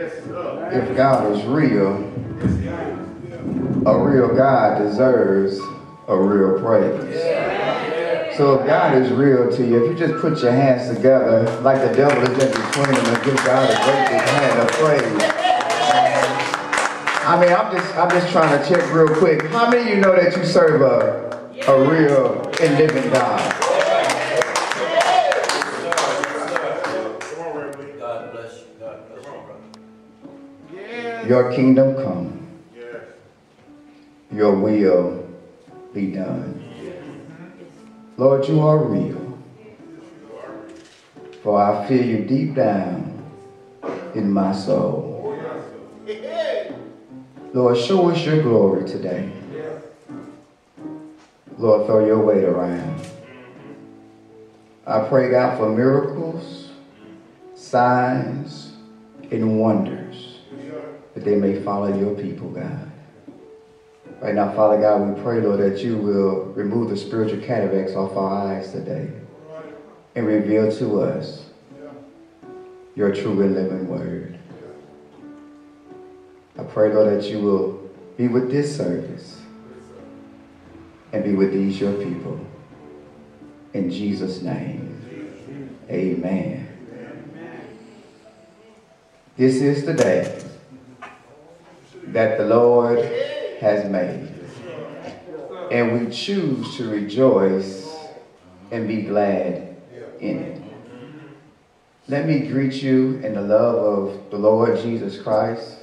if 0.00 0.96
God 0.96 1.36
is 1.36 1.44
real, 1.44 1.92
a 3.86 3.98
real 3.98 4.34
God 4.34 4.78
deserves 4.78 5.58
a 6.08 6.16
real 6.16 6.58
praise. 6.60 8.36
So 8.36 8.58
if 8.58 8.66
God 8.66 8.96
is 8.96 9.12
real 9.12 9.54
to 9.54 9.66
you, 9.66 9.84
if 9.84 9.90
you 9.90 10.06
just 10.06 10.20
put 10.22 10.40
your 10.42 10.52
hands 10.52 10.94
together 10.94 11.42
like 11.60 11.80
the 11.86 11.94
devil 11.94 12.22
is 12.22 12.30
in 12.30 12.50
between 12.50 12.94
them 12.94 13.14
and 13.14 13.24
give 13.24 13.36
God 13.44 13.68
a 13.68 13.74
great 13.84 14.20
hand 14.22 14.60
of 14.60 14.68
praise. 14.68 15.30
I 17.22 17.38
mean, 17.38 17.52
I'm 17.52 17.76
just 17.76 17.96
I'm 17.96 18.10
just 18.10 18.32
trying 18.32 18.58
to 18.58 18.68
check 18.68 18.92
real 18.92 19.14
quick. 19.14 19.42
How 19.50 19.70
many 19.70 19.82
of 19.82 19.96
you 19.96 20.02
know 20.02 20.16
that 20.16 20.34
you 20.34 20.44
serve 20.46 20.80
a, 20.80 21.70
a 21.70 21.88
real 21.88 22.50
and 22.60 22.78
living? 22.78 23.12
God 23.12 23.59
Your 31.30 31.52
kingdom 31.52 31.94
come. 31.94 32.44
Your 34.32 34.52
will 34.56 35.28
be 35.94 36.10
done. 36.10 36.60
Lord, 38.16 38.48
you 38.48 38.60
are 38.62 38.82
real. 38.82 39.38
For 41.44 41.62
I 41.62 41.86
feel 41.86 42.04
you 42.04 42.24
deep 42.24 42.56
down 42.56 43.22
in 44.16 44.32
my 44.32 44.52
soul. 44.52 45.40
Lord, 47.54 47.78
show 47.78 48.10
us 48.10 48.26
your 48.26 48.42
glory 48.42 48.88
today. 48.88 49.30
Lord, 51.58 51.86
throw 51.86 52.04
your 52.04 52.26
weight 52.26 52.42
around. 52.42 53.06
I 54.84 55.06
pray, 55.06 55.30
God, 55.30 55.58
for 55.58 55.70
miracles, 55.70 56.70
signs, 57.54 58.72
and 59.30 59.60
wonders 59.60 59.99
that 61.14 61.24
they 61.24 61.34
may 61.34 61.60
follow 61.62 61.96
your 61.96 62.14
people, 62.14 62.50
God. 62.50 62.90
Right 64.20 64.34
now, 64.34 64.52
Father 64.52 64.80
God, 64.80 65.00
we 65.08 65.22
pray, 65.22 65.40
Lord, 65.40 65.60
that 65.60 65.82
you 65.82 65.96
will 65.96 66.44
remove 66.52 66.90
the 66.90 66.96
spiritual 66.96 67.40
cataracts 67.40 67.94
off 67.94 68.16
our 68.16 68.48
eyes 68.48 68.70
today 68.70 69.10
and 70.14 70.26
reveal 70.26 70.70
to 70.76 71.00
us 71.00 71.46
your 72.94 73.14
true 73.14 73.40
and 73.40 73.54
living 73.54 73.88
word. 73.88 74.38
I 76.58 76.64
pray, 76.64 76.92
Lord, 76.92 77.18
that 77.18 77.30
you 77.30 77.40
will 77.40 77.90
be 78.18 78.28
with 78.28 78.50
this 78.50 78.76
service 78.76 79.40
and 81.12 81.24
be 81.24 81.32
with 81.32 81.52
these 81.52 81.80
your 81.80 81.94
people. 81.94 82.38
In 83.72 83.90
Jesus' 83.90 84.42
name, 84.42 85.80
amen. 85.88 86.66
This 89.38 89.62
is 89.62 89.86
the 89.86 89.94
day 89.94 90.49
that 92.12 92.38
the 92.38 92.44
Lord 92.44 92.98
has 93.60 93.88
made. 93.90 94.28
And 95.70 96.06
we 96.06 96.12
choose 96.12 96.76
to 96.76 96.90
rejoice 96.90 97.88
and 98.70 98.88
be 98.88 99.02
glad 99.02 99.76
in 100.18 100.38
it. 100.38 100.62
Let 102.08 102.26
me 102.26 102.48
greet 102.48 102.82
you 102.82 103.20
in 103.22 103.34
the 103.34 103.40
love 103.40 103.76
of 103.76 104.30
the 104.30 104.38
Lord 104.38 104.78
Jesus 104.80 105.22
Christ. 105.22 105.76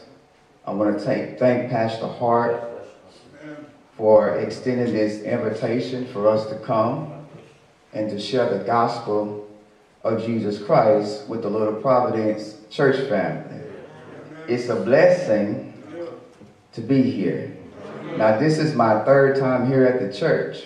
I 0.65 0.71
want 0.71 0.97
to 0.97 1.03
thank, 1.03 1.39
thank 1.39 1.69
Pastor 1.69 2.07
Hart 2.07 2.61
for 3.95 4.37
extending 4.37 4.93
this 4.93 5.21
invitation 5.21 6.05
for 6.07 6.27
us 6.27 6.47
to 6.49 6.55
come 6.59 7.25
and 7.93 8.09
to 8.09 8.19
share 8.19 8.57
the 8.57 8.65
gospel 8.65 9.49
of 10.03 10.25
Jesus 10.25 10.61
Christ 10.61 11.27
with 11.29 11.41
the 11.41 11.49
Little 11.49 11.81
Providence 11.81 12.57
church 12.69 13.07
family. 13.07 13.61
It's 14.47 14.67
a 14.69 14.75
blessing 14.75 15.66
to 16.77 16.81
be 16.83 17.01
here. 17.01 17.51
Now, 18.17 18.37
this 18.37 18.59
is 18.59 18.75
my 18.75 19.03
third 19.03 19.39
time 19.39 19.67
here 19.67 19.83
at 19.83 19.99
the 19.99 20.15
church, 20.15 20.61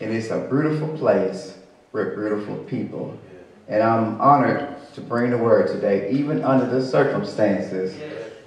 and 0.00 0.12
it's 0.12 0.30
a 0.30 0.46
beautiful 0.48 0.96
place 0.96 1.58
with 1.90 2.14
beautiful 2.14 2.56
people. 2.64 3.18
And 3.66 3.82
I'm 3.82 4.20
honored 4.20 4.76
to 4.94 5.00
bring 5.00 5.30
the 5.30 5.38
word 5.38 5.66
today, 5.66 6.08
even 6.12 6.44
under 6.44 6.66
the 6.66 6.86
circumstances 6.86 8.00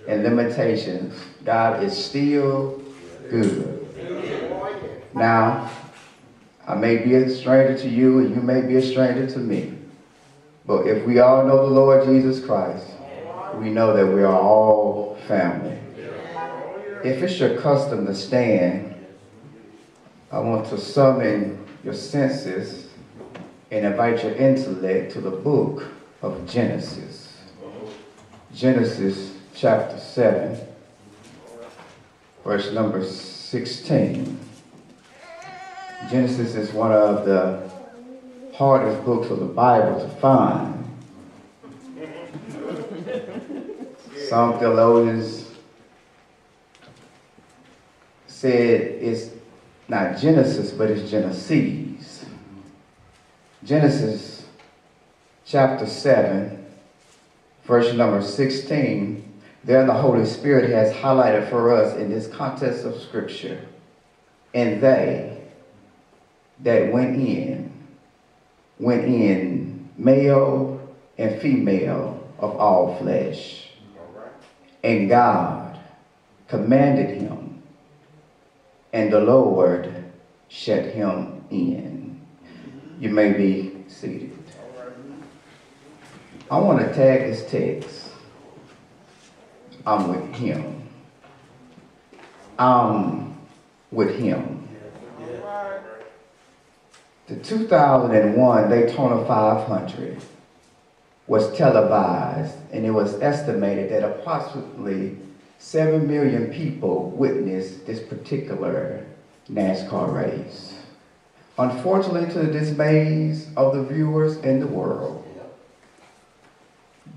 and 0.08 0.24
limitations. 0.24 1.14
God 1.44 1.84
is 1.84 1.94
still 1.94 2.82
good. 3.30 3.86
Now, 5.14 5.70
I 6.66 6.76
may 6.76 6.98
be 6.98 7.16
a 7.16 7.30
stranger 7.30 7.78
to 7.80 7.90
you, 7.90 8.20
and 8.20 8.34
you 8.34 8.42
may 8.42 8.62
be 8.62 8.78
a 8.78 8.82
stranger 8.82 9.28
to 9.28 9.40
me. 9.40 9.78
But 10.66 10.88
if 10.88 11.06
we 11.06 11.20
all 11.20 11.46
know 11.46 11.68
the 11.68 11.76
Lord 11.76 12.06
Jesus 12.06 12.44
Christ, 12.44 12.88
we 13.56 13.70
know 13.70 13.94
that 13.94 14.08
we 14.08 14.24
are 14.24 14.40
all 14.40 15.18
family. 15.28 15.83
If 17.04 17.22
it's 17.22 17.38
your 17.38 17.60
custom 17.60 18.06
to 18.06 18.16
stand, 18.16 18.96
I 20.32 20.40
want 20.40 20.68
to 20.70 20.78
summon 20.78 21.62
your 21.84 21.94
senses 21.94 22.88
and 23.72 23.86
invite 23.86 24.24
your 24.24 24.34
intellect 24.36 25.12
to 25.12 25.20
the 25.20 25.30
book 25.30 25.84
of 26.22 26.50
Genesis. 26.50 27.38
Genesis 28.56 29.34
chapter 29.54 30.00
7, 30.00 30.58
verse 32.46 32.72
number 32.72 33.04
16. 33.04 34.40
Genesis 36.10 36.56
is 36.56 36.72
one 36.72 36.94
of 36.94 37.26
the 37.26 37.70
hardest 38.56 39.04
books 39.04 39.30
of 39.30 39.40
the 39.40 39.46
Bible 39.46 40.00
to 40.00 40.08
find. 40.22 40.86
Some 44.30 44.58
theologians 44.58 45.43
said 48.44 48.82
it's 49.00 49.30
not 49.88 50.18
Genesis, 50.18 50.72
but 50.72 50.92
it's 50.92 51.10
Genesis. 51.10 52.26
Genesis 53.64 54.46
chapter 55.46 55.86
7, 55.86 56.66
verse 57.64 57.94
number 57.94 58.22
16. 58.22 59.24
There 59.64 59.86
the 59.86 59.94
Holy 59.94 60.26
Spirit 60.26 60.70
has 60.72 60.92
highlighted 60.92 61.50
for 61.50 61.74
us 61.74 61.96
in 61.96 62.10
this 62.10 62.28
context 62.28 62.84
of 62.84 63.02
Scripture. 63.02 63.62
And 64.54 64.82
they 64.82 65.42
that 66.60 66.92
went 66.92 67.16
in, 67.16 67.72
went 68.78 69.06
in 69.06 69.90
male 69.98 70.86
and 71.18 71.42
female 71.42 72.30
of 72.40 72.58
all 72.58 72.98
flesh. 72.98 73.70
And 74.84 75.08
God 75.08 75.80
commanded 76.50 77.22
him, 77.22 77.53
and 78.94 79.12
the 79.12 79.20
Lord 79.20 79.92
shut 80.48 80.86
him 80.86 81.44
in. 81.50 82.22
You 83.00 83.10
may 83.10 83.34
be 83.34 83.84
seated. 83.88 84.38
I 86.50 86.60
want 86.60 86.80
to 86.80 86.94
tag 86.94 87.22
this 87.22 87.50
text. 87.50 88.12
I'm 89.86 90.08
with 90.08 90.36
him. 90.36 90.88
I'm 92.60 93.36
with 93.92 94.16
him. 94.16 94.68
The 97.28 97.38
2001 97.38 98.70
Daytona 98.70 99.26
500 99.26 100.22
was 101.26 101.56
televised, 101.58 102.56
and 102.72 102.86
it 102.86 102.92
was 102.92 103.20
estimated 103.22 103.90
that 103.92 104.04
approximately 104.04 105.18
7 105.64 106.06
million 106.06 106.52
people 106.52 107.10
witnessed 107.12 107.88
this 107.88 108.02
particular 108.02 109.06
NASCAR 109.50 110.14
race. 110.14 110.74
Unfortunately, 111.58 112.32
to 112.34 112.40
the 112.40 112.52
dismays 112.52 113.48
of 113.56 113.74
the 113.74 113.82
viewers 113.82 114.36
in 114.40 114.60
the 114.60 114.68
world, 114.68 115.26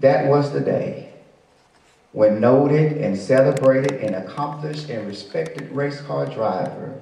that 0.00 0.28
was 0.28 0.52
the 0.52 0.60
day 0.60 1.12
when 2.12 2.38
noted 2.40 2.98
and 2.98 3.18
celebrated 3.18 3.94
and 4.00 4.14
accomplished 4.14 4.90
and 4.90 5.08
respected 5.08 5.70
race 5.72 6.00
car 6.02 6.24
driver 6.26 6.98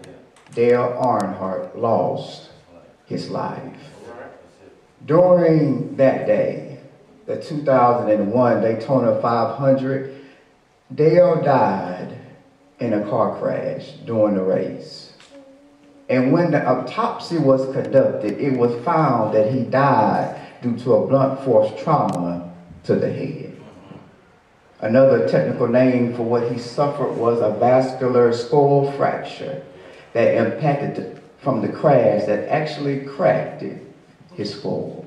Dale 0.55 0.99
Earnhardt 0.99 1.77
lost 1.77 2.49
his 3.05 3.29
life. 3.29 3.77
During 5.05 5.95
that 5.97 6.27
day, 6.27 6.79
the 7.27 7.37
2001 7.37 8.63
Daytona 8.63 9.21
500, 9.21 10.24
Dale 10.93 11.43
died 11.43 12.19
in 12.79 12.93
a 12.93 13.09
car 13.09 13.39
crash 13.39 13.93
during 14.05 14.35
the 14.35 14.43
race. 14.43 15.13
And 16.11 16.33
when 16.33 16.51
the 16.51 16.67
autopsy 16.67 17.39
was 17.39 17.73
conducted, 17.73 18.39
it 18.39 18.53
was 18.53 18.85
found 18.85 19.35
that 19.35 19.51
he 19.51 19.61
died 19.61 20.39
due 20.61 20.77
to 20.81 20.95
a 20.95 21.07
blunt 21.07 21.41
force 21.45 21.73
trauma 21.83 22.53
to 22.85 22.97
the 22.97 23.11
head. 23.11 23.57
Another 24.81 25.27
technical 25.27 25.67
name 25.67 26.15
for 26.15 26.25
what 26.25 26.53
he 26.53 26.59
suffered 26.59 27.15
was 27.15 27.41
a 27.41 27.59
basilar 27.59 28.35
skull 28.35 28.93
fracture 28.93 29.65
that 30.13 30.35
impacted 30.35 31.23
from 31.39 31.63
the 31.63 31.69
crash 31.69 32.27
that 32.27 32.49
actually 32.51 33.01
cracked 33.01 33.63
it, 33.63 33.83
his 34.35 34.53
skull. 34.53 35.07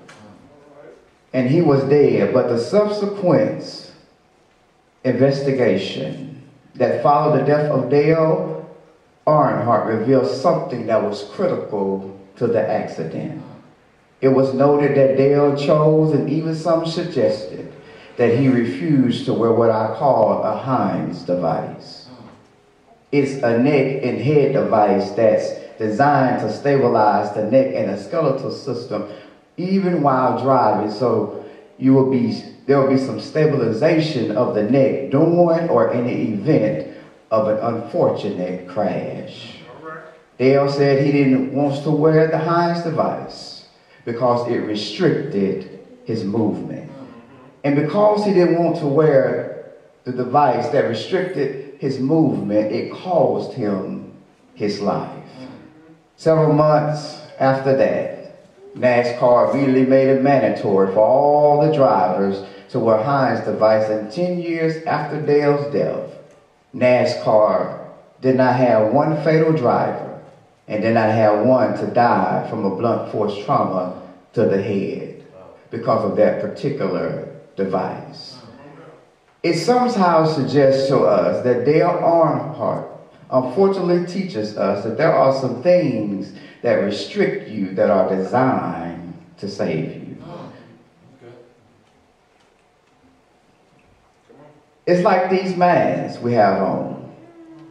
And 1.34 1.48
he 1.48 1.62
was 1.62 1.84
dead, 1.84 2.34
but 2.34 2.50
the 2.50 2.58
subsequent 2.58 3.87
investigation 5.08 6.42
that 6.76 7.04
followed 7.04 7.40
the 7.40 7.46
death 7.46 7.72
of 7.72 7.90
Dale 7.90 8.70
Earnhardt 9.26 9.88
revealed 9.88 10.28
something 10.28 10.86
that 10.88 11.02
was 11.02 11.24
critical 11.34 12.18
to 12.38 12.48
the 12.48 12.62
accident. 12.62 13.42
It 14.22 14.30
was 14.30 14.54
noted 14.54 14.96
that 14.98 15.18
Dale 15.18 15.56
chose, 15.56 16.14
and 16.14 16.30
even 16.30 16.56
some 16.56 16.86
suggested, 16.86 17.74
that 18.16 18.38
he 18.38 18.48
refused 18.48 19.26
to 19.26 19.34
wear 19.34 19.52
what 19.52 19.70
I 19.70 19.96
call 19.96 20.44
a 20.44 20.58
HANS 20.58 21.24
device. 21.24 22.08
It's 23.12 23.44
a 23.44 23.58
neck 23.58 24.04
and 24.04 24.20
head 24.20 24.54
device 24.54 25.12
that's 25.12 25.52
designed 25.78 26.42
to 26.42 26.52
stabilize 26.52 27.34
the 27.34 27.44
neck 27.44 27.74
and 27.76 27.90
the 27.90 28.02
skeletal 28.02 28.52
system 28.52 29.10
even 29.58 30.02
while 30.02 30.42
driving. 30.42 30.92
So 30.92 31.46
you 31.78 31.94
will 31.94 32.10
be 32.10 32.44
there 32.66 32.82
will 32.82 32.90
be 32.90 32.98
some 32.98 33.22
stabilization 33.22 34.36
of 34.36 34.54
the 34.54 34.64
neck 34.64 35.10
during 35.10 35.70
or 35.70 35.94
in 35.94 36.06
the 36.06 36.34
event 36.34 36.98
of 37.32 37.48
an 37.48 37.58
unfortunate 37.60 38.68
crash. 38.68 39.60
Dale 40.38 40.70
said 40.70 41.04
he 41.04 41.12
didn't 41.12 41.54
want 41.54 41.82
to 41.84 41.92
wear 41.92 42.28
the 42.28 42.38
HANS 42.38 42.84
device 42.84 43.68
because 44.06 44.48
it 44.52 44.58
restricted 44.58 45.80
his 46.04 46.24
movement. 46.24 46.92
And 47.64 47.76
because 47.76 48.26
he 48.26 48.34
didn't 48.34 48.64
want 48.64 48.78
to 48.78 48.88
wear 48.88 49.74
the 50.04 50.12
device 50.12 50.70
that 50.70 50.88
restricted 50.88 51.76
his 51.80 52.00
movement, 52.00 52.72
it 52.72 52.94
caused 52.94 53.54
him 53.54 54.14
his 54.54 54.80
life. 54.80 55.24
Several 56.16 56.54
months 56.54 57.22
after 57.40 57.76
that, 57.78 58.17
NASCAR 58.78 59.54
immediately 59.54 59.86
made 59.86 60.10
it 60.10 60.22
mandatory 60.22 60.94
for 60.94 61.00
all 61.00 61.68
the 61.68 61.74
drivers 61.74 62.44
to 62.70 62.80
wear 62.80 62.98
HANS 62.98 63.46
device. 63.46 63.90
And 63.90 64.12
10 64.12 64.40
years 64.40 64.86
after 64.86 65.20
Dale's 65.26 65.74
death, 65.74 66.20
NASCAR 66.76 67.90
did 68.22 68.36
not 68.36 68.56
have 68.56 68.92
one 68.92 69.22
fatal 69.24 69.54
driver 69.54 70.22
and 70.68 70.84
did 70.84 70.94
not 70.94 71.10
have 71.10 71.46
one 71.46 71.76
to 71.78 71.88
die 71.88 72.48
from 72.50 72.66
a 72.66 72.76
blunt 72.76 73.12
force 73.12 73.44
trauma 73.44 74.04
to 74.34 74.46
the 74.46 74.62
head 74.62 75.24
because 75.72 76.04
of 76.04 76.16
that 76.18 76.40
particular 76.42 77.36
device. 77.56 78.38
It 79.42 79.58
somehow 79.58 80.26
suggests 80.26 80.88
to 80.90 81.00
us 81.00 81.44
that 81.44 81.66
Dale 81.66 82.00
Earnhardt 82.02 82.86
unfortunately 83.30 84.06
teaches 84.06 84.58
us 84.58 84.84
that 84.84 84.98
there 84.98 85.14
are 85.14 85.34
some 85.34 85.62
things 85.62 86.34
that 86.68 86.84
restrict 86.84 87.48
you 87.48 87.74
that 87.76 87.90
are 87.90 88.14
designed 88.14 89.14
to 89.38 89.48
save 89.48 89.86
you. 89.86 90.16
Hmm. 90.16 90.48
It's 94.86 95.02
like 95.02 95.30
these 95.30 95.56
masks 95.56 96.22
we 96.22 96.34
have 96.34 96.62
on. 96.62 97.16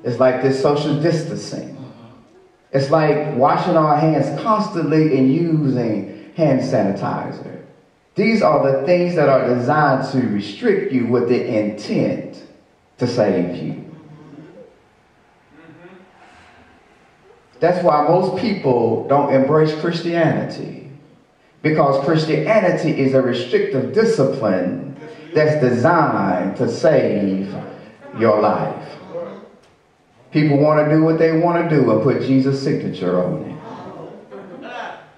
It's 0.03 0.19
like 0.19 0.41
this 0.41 0.63
social 0.63 0.99
distancing. 0.99 1.77
Uh-huh. 1.77 2.17
It's 2.73 2.91
like 2.91 3.37
washing 3.37 3.77
our 3.77 3.99
hands 3.99 4.41
constantly 4.41 5.19
and 5.19 5.31
using 5.31 6.33
hand 6.35 6.63
sanitizer. 6.63 7.65
These 8.15 8.41
are 8.41 8.67
the 8.67 8.87
things 8.87 9.15
that 9.17 9.29
are 9.29 9.47
designed 9.55 10.11
to 10.13 10.27
restrict 10.27 10.91
you 10.91 11.07
with 11.09 11.29
the 11.29 11.45
intent 11.45 12.43
to 12.97 13.07
save 13.07 13.63
you. 13.63 13.86
That's 17.61 17.83
why 17.83 18.07
most 18.07 18.41
people 18.41 19.07
don't 19.09 19.33
embrace 19.33 19.75
Christianity. 19.81 20.91
Because 21.63 22.05
Christianity 22.05 23.01
is 23.01 23.15
a 23.15 23.23
restrictive 23.23 23.93
discipline 23.93 24.97
that's 25.35 25.61
designed 25.61 26.57
to 26.57 26.71
save 26.71 27.55
your 28.19 28.41
life. 28.41 28.97
People 30.31 30.59
want 30.59 30.85
to 30.85 30.95
do 30.95 31.03
what 31.03 31.19
they 31.19 31.39
want 31.39 31.69
to 31.69 31.75
do 31.75 31.91
and 31.91 32.03
put 32.03 32.23
Jesus' 32.23 32.63
signature 32.63 33.25
on 33.25 33.43
it. 33.43 33.57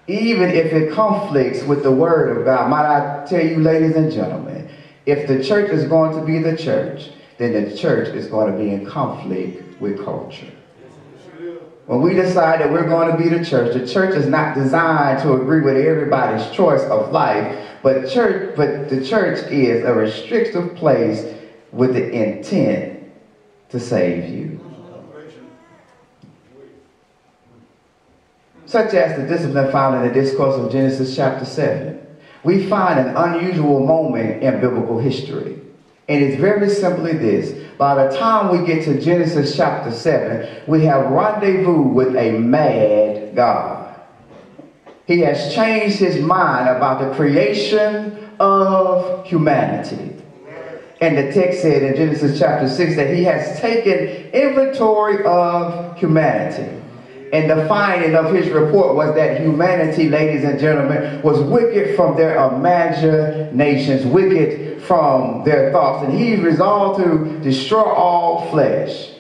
Even 0.06 0.50
if 0.50 0.73
it 0.73 0.93
conflicts 0.93 1.64
with 1.64 1.82
the 1.82 1.90
word 1.90 2.37
of 2.37 2.44
God. 2.44 2.70
Might 2.70 2.87
I 2.87 3.26
tell 3.26 3.44
you, 3.44 3.58
ladies 3.58 3.94
and 3.96 4.11
gentlemen, 4.11 4.70
if 5.06 5.29
the 5.29 5.43
church 5.43 5.70
is 5.70 5.85
going 5.85 6.19
to 6.19 6.25
be 6.25 6.38
the 6.38 6.56
church, 6.56 7.11
then 7.37 7.52
the 7.52 7.76
church 7.76 8.08
is 8.08 8.26
going 8.26 8.52
to 8.52 8.58
be 8.58 8.70
in 8.70 8.87
conflict 8.87 9.81
with 9.81 10.02
culture. 10.05 10.52
When 11.88 12.02
we 12.02 12.12
decide 12.12 12.61
that 12.61 12.70
we're 12.70 12.87
going 12.87 13.11
to 13.11 13.17
be 13.17 13.31
the 13.31 13.43
church, 13.43 13.73
the 13.73 13.87
church 13.87 14.14
is 14.14 14.26
not 14.26 14.55
designed 14.55 15.23
to 15.23 15.32
agree 15.32 15.62
with 15.62 15.79
everybody's 15.79 16.50
choice 16.50 16.82
of 16.82 17.12
life, 17.12 17.67
but 17.82 18.11
church, 18.11 18.55
but 18.55 18.90
the 18.90 19.02
church 19.02 19.50
is 19.50 19.87
a 19.87 19.94
restrictive 19.94 20.76
place 20.76 21.35
with 21.73 21.94
the 21.94 22.11
intent 22.12 23.11
to 23.70 23.81
save 23.81 24.29
you. 24.29 24.61
Such 28.67 28.93
as 28.93 29.19
the 29.19 29.26
discipline 29.26 29.73
found 29.73 29.96
in 29.96 30.12
the 30.12 30.12
discourse 30.12 30.56
of 30.56 30.70
Genesis 30.70 31.17
chapter 31.17 31.46
7. 31.46 32.06
We 32.44 32.67
find 32.67 32.99
an 33.00 33.17
unusual 33.17 33.81
moment 33.81 34.43
in 34.43 34.61
biblical 34.61 34.99
history. 34.99 35.58
And 36.08 36.25
it's 36.25 36.40
very 36.40 36.70
simply 36.70 37.12
this. 37.12 37.52
By 37.76 38.06
the 38.06 38.16
time 38.16 38.50
we 38.50 38.66
get 38.66 38.84
to 38.84 39.00
Genesis 39.00 39.55
chapter 39.56 39.93
7, 39.93 40.64
we 40.66 40.84
have 40.84 41.10
rendezvous 41.10 41.82
with 41.82 42.16
a 42.16 42.32
mad 42.32 43.37
God. 43.37 43.94
He 45.06 45.20
has 45.20 45.55
changed 45.55 45.99
his 45.99 46.20
mind 46.20 46.69
about 46.69 47.00
the 47.00 47.14
creation 47.14 48.31
of 48.40 49.26
humanity. 49.26 50.16
And 51.00 51.16
the 51.16 51.32
text 51.32 51.62
said 51.62 51.82
in 51.82 51.94
Genesis 51.94 52.38
chapter 52.38 52.69
6 52.69 52.96
that 52.96 53.14
he 53.14 53.22
has 53.25 53.61
taken 53.61 54.31
inventory 54.32 55.25
of 55.25 55.96
humanity. 55.96 56.75
And 57.32 57.50
the 57.50 57.66
finding 57.69 58.14
of 58.14 58.34
his 58.34 58.49
report 58.49 58.96
was 58.96 59.14
that 59.14 59.40
humanity, 59.40 60.08
ladies 60.08 60.44
and 60.44 60.58
gentlemen, 60.58 61.20
was 61.22 61.40
wicked 61.40 61.94
from 61.94 62.16
their 62.16 62.37
imaginations, 62.49 64.06
wicked 64.06 64.67
from 64.88 65.44
their 65.44 65.70
thoughts. 65.70 66.08
And 66.08 66.19
he 66.19 66.37
resolved 66.37 67.05
to 67.05 67.38
destroy 67.40 67.85
all 67.85 68.50
flesh. 68.50 69.11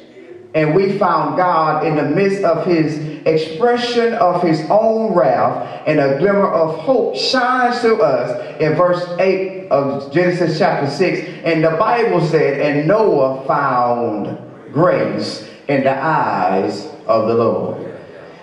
And 0.54 0.74
we 0.74 0.98
found 0.98 1.36
God 1.36 1.86
in 1.86 1.94
the 1.96 2.04
midst 2.04 2.42
of 2.42 2.66
his 2.66 2.98
expression 3.26 4.14
of 4.14 4.42
his 4.42 4.64
own 4.70 5.14
wrath, 5.14 5.82
and 5.86 6.00
a 6.00 6.18
glimmer 6.18 6.50
of 6.50 6.78
hope 6.78 7.14
shines 7.16 7.82
to 7.82 7.96
us 7.96 8.58
in 8.58 8.74
verse 8.74 9.06
8 9.20 9.68
of 9.68 10.10
Genesis 10.10 10.58
chapter 10.58 10.90
6. 10.90 11.44
And 11.44 11.62
the 11.62 11.72
Bible 11.72 12.26
said, 12.26 12.60
And 12.60 12.88
Noah 12.88 13.46
found 13.46 14.38
grace 14.72 15.48
in 15.68 15.84
the 15.84 16.02
eyes 16.02 16.86
of 17.06 17.28
the 17.28 17.34
Lord. 17.34 17.84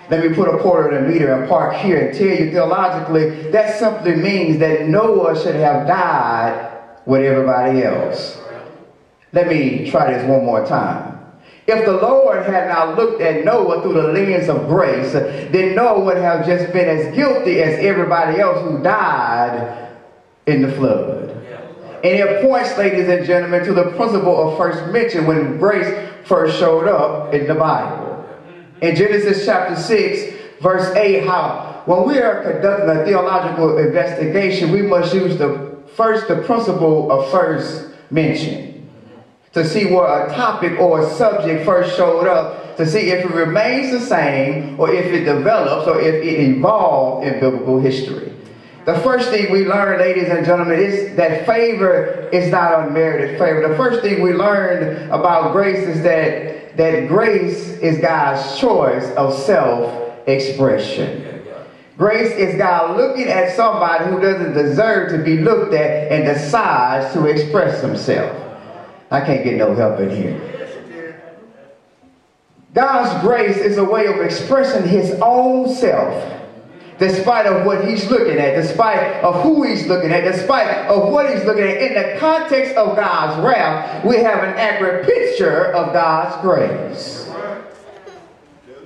Let 0.08 0.24
me 0.24 0.32
put 0.32 0.48
a 0.48 0.58
quarter 0.58 0.96
in 0.96 1.04
a 1.04 1.08
meter 1.08 1.34
and 1.34 1.48
park 1.48 1.74
here 1.74 2.06
and 2.06 2.16
tell 2.16 2.28
you 2.28 2.52
theologically 2.52 3.50
that 3.50 3.76
simply 3.76 4.14
means 4.14 4.60
that 4.60 4.86
Noah 4.86 5.36
should 5.42 5.56
have 5.56 5.88
died 5.88 6.75
with 7.06 7.22
everybody 7.22 7.82
else. 7.82 8.38
Let 9.32 9.48
me 9.48 9.90
try 9.90 10.12
this 10.12 10.28
one 10.28 10.44
more 10.44 10.66
time. 10.66 11.14
If 11.66 11.84
the 11.84 11.92
Lord 11.92 12.46
had 12.46 12.68
not 12.68 12.96
looked 12.96 13.20
at 13.20 13.44
Noah 13.44 13.82
through 13.82 13.94
the 13.94 14.08
lens 14.08 14.48
of 14.48 14.68
grace, 14.68 15.12
then 15.12 15.74
Noah 15.74 16.04
would 16.04 16.16
have 16.16 16.46
just 16.46 16.72
been 16.72 16.88
as 16.88 17.14
guilty 17.14 17.60
as 17.62 17.78
everybody 17.84 18.40
else 18.40 18.62
who 18.62 18.82
died 18.82 19.88
in 20.46 20.62
the 20.62 20.70
flood. 20.72 21.30
And 22.04 22.20
it 22.20 22.42
points, 22.42 22.76
ladies 22.78 23.08
and 23.08 23.26
gentlemen, 23.26 23.64
to 23.64 23.74
the 23.74 23.90
principle 23.92 24.48
of 24.50 24.58
first 24.58 24.92
mention 24.92 25.26
when 25.26 25.58
grace 25.58 26.08
first 26.24 26.58
showed 26.58 26.86
up 26.86 27.34
in 27.34 27.48
the 27.48 27.54
Bible 27.54 28.06
in 28.80 28.94
Genesis 28.94 29.44
chapter 29.44 29.74
6, 29.74 30.60
verse 30.60 30.94
8, 30.94 31.26
how 31.26 31.82
when 31.86 32.06
we 32.06 32.18
are 32.18 32.42
conducting 32.42 32.90
a 32.90 33.04
theological 33.04 33.78
investigation, 33.78 34.70
we 34.70 34.82
must 34.82 35.14
use 35.14 35.36
the 35.38 35.65
first 35.96 36.28
the 36.28 36.36
principle 36.42 37.10
of 37.10 37.30
first 37.30 37.88
mention 38.10 38.66
to 39.56 39.64
see 39.64 39.86
where 39.86 40.26
a 40.26 40.34
topic 40.34 40.78
or 40.78 41.00
a 41.00 41.10
subject 41.14 41.64
first 41.64 41.96
showed 41.96 42.26
up, 42.26 42.76
to 42.76 42.84
see 42.84 43.08
if 43.08 43.24
it 43.24 43.30
remains 43.32 43.90
the 43.90 44.00
same 44.00 44.78
or 44.78 44.92
if 44.92 45.06
it 45.06 45.24
develops 45.24 45.88
or 45.88 45.98
if 45.98 46.22
it 46.22 46.40
evolved 46.40 47.26
in 47.26 47.40
biblical 47.40 47.80
history. 47.80 48.30
The 48.84 48.98
first 49.00 49.30
thing 49.30 49.50
we 49.50 49.64
learn, 49.66 49.98
ladies 49.98 50.28
and 50.28 50.44
gentlemen, 50.44 50.78
is 50.78 51.16
that 51.16 51.46
favor 51.46 52.28
is 52.34 52.52
not 52.52 52.86
unmerited 52.86 53.38
favor. 53.38 53.66
The 53.66 53.76
first 53.76 54.02
thing 54.02 54.20
we 54.20 54.34
learned 54.34 55.10
about 55.10 55.52
grace 55.52 55.88
is 55.88 56.02
that 56.02 56.76
that 56.76 57.08
grace 57.08 57.70
is 57.78 57.96
God's 57.98 58.58
choice 58.58 59.10
of 59.12 59.32
self-expression. 59.32 61.25
Grace 61.96 62.32
is 62.32 62.56
God 62.56 62.96
looking 62.96 63.28
at 63.28 63.56
somebody 63.56 64.04
who 64.10 64.20
doesn't 64.20 64.52
deserve 64.52 65.10
to 65.12 65.18
be 65.18 65.38
looked 65.38 65.72
at 65.72 66.12
and 66.12 66.24
decides 66.24 67.12
to 67.14 67.26
express 67.26 67.80
himself. 67.80 68.36
I 69.10 69.20
can't 69.24 69.42
get 69.42 69.56
no 69.56 69.74
help 69.74 70.00
in 70.00 70.10
here. 70.10 71.22
God's 72.74 73.22
grace 73.22 73.56
is 73.56 73.78
a 73.78 73.84
way 73.84 74.06
of 74.06 74.20
expressing 74.20 74.86
his 74.86 75.12
own 75.22 75.74
self 75.74 76.34
despite 76.98 77.46
of 77.46 77.66
what 77.66 77.86
he's 77.86 78.08
looking 78.10 78.38
at, 78.38 78.54
despite 78.54 79.22
of 79.22 79.42
who 79.42 79.62
he's 79.62 79.86
looking 79.86 80.12
at, 80.12 80.22
despite 80.22 80.68
of 80.88 81.12
what 81.12 81.30
he's 81.30 81.44
looking 81.44 81.64
at. 81.64 81.76
In 81.82 81.94
the 81.94 82.18
context 82.18 82.74
of 82.76 82.96
God's 82.96 83.42
wrath, 83.44 84.04
we 84.04 84.16
have 84.16 84.42
an 84.42 84.54
accurate 84.54 85.06
picture 85.06 85.72
of 85.72 85.92
God's 85.92 86.40
grace. 86.40 87.28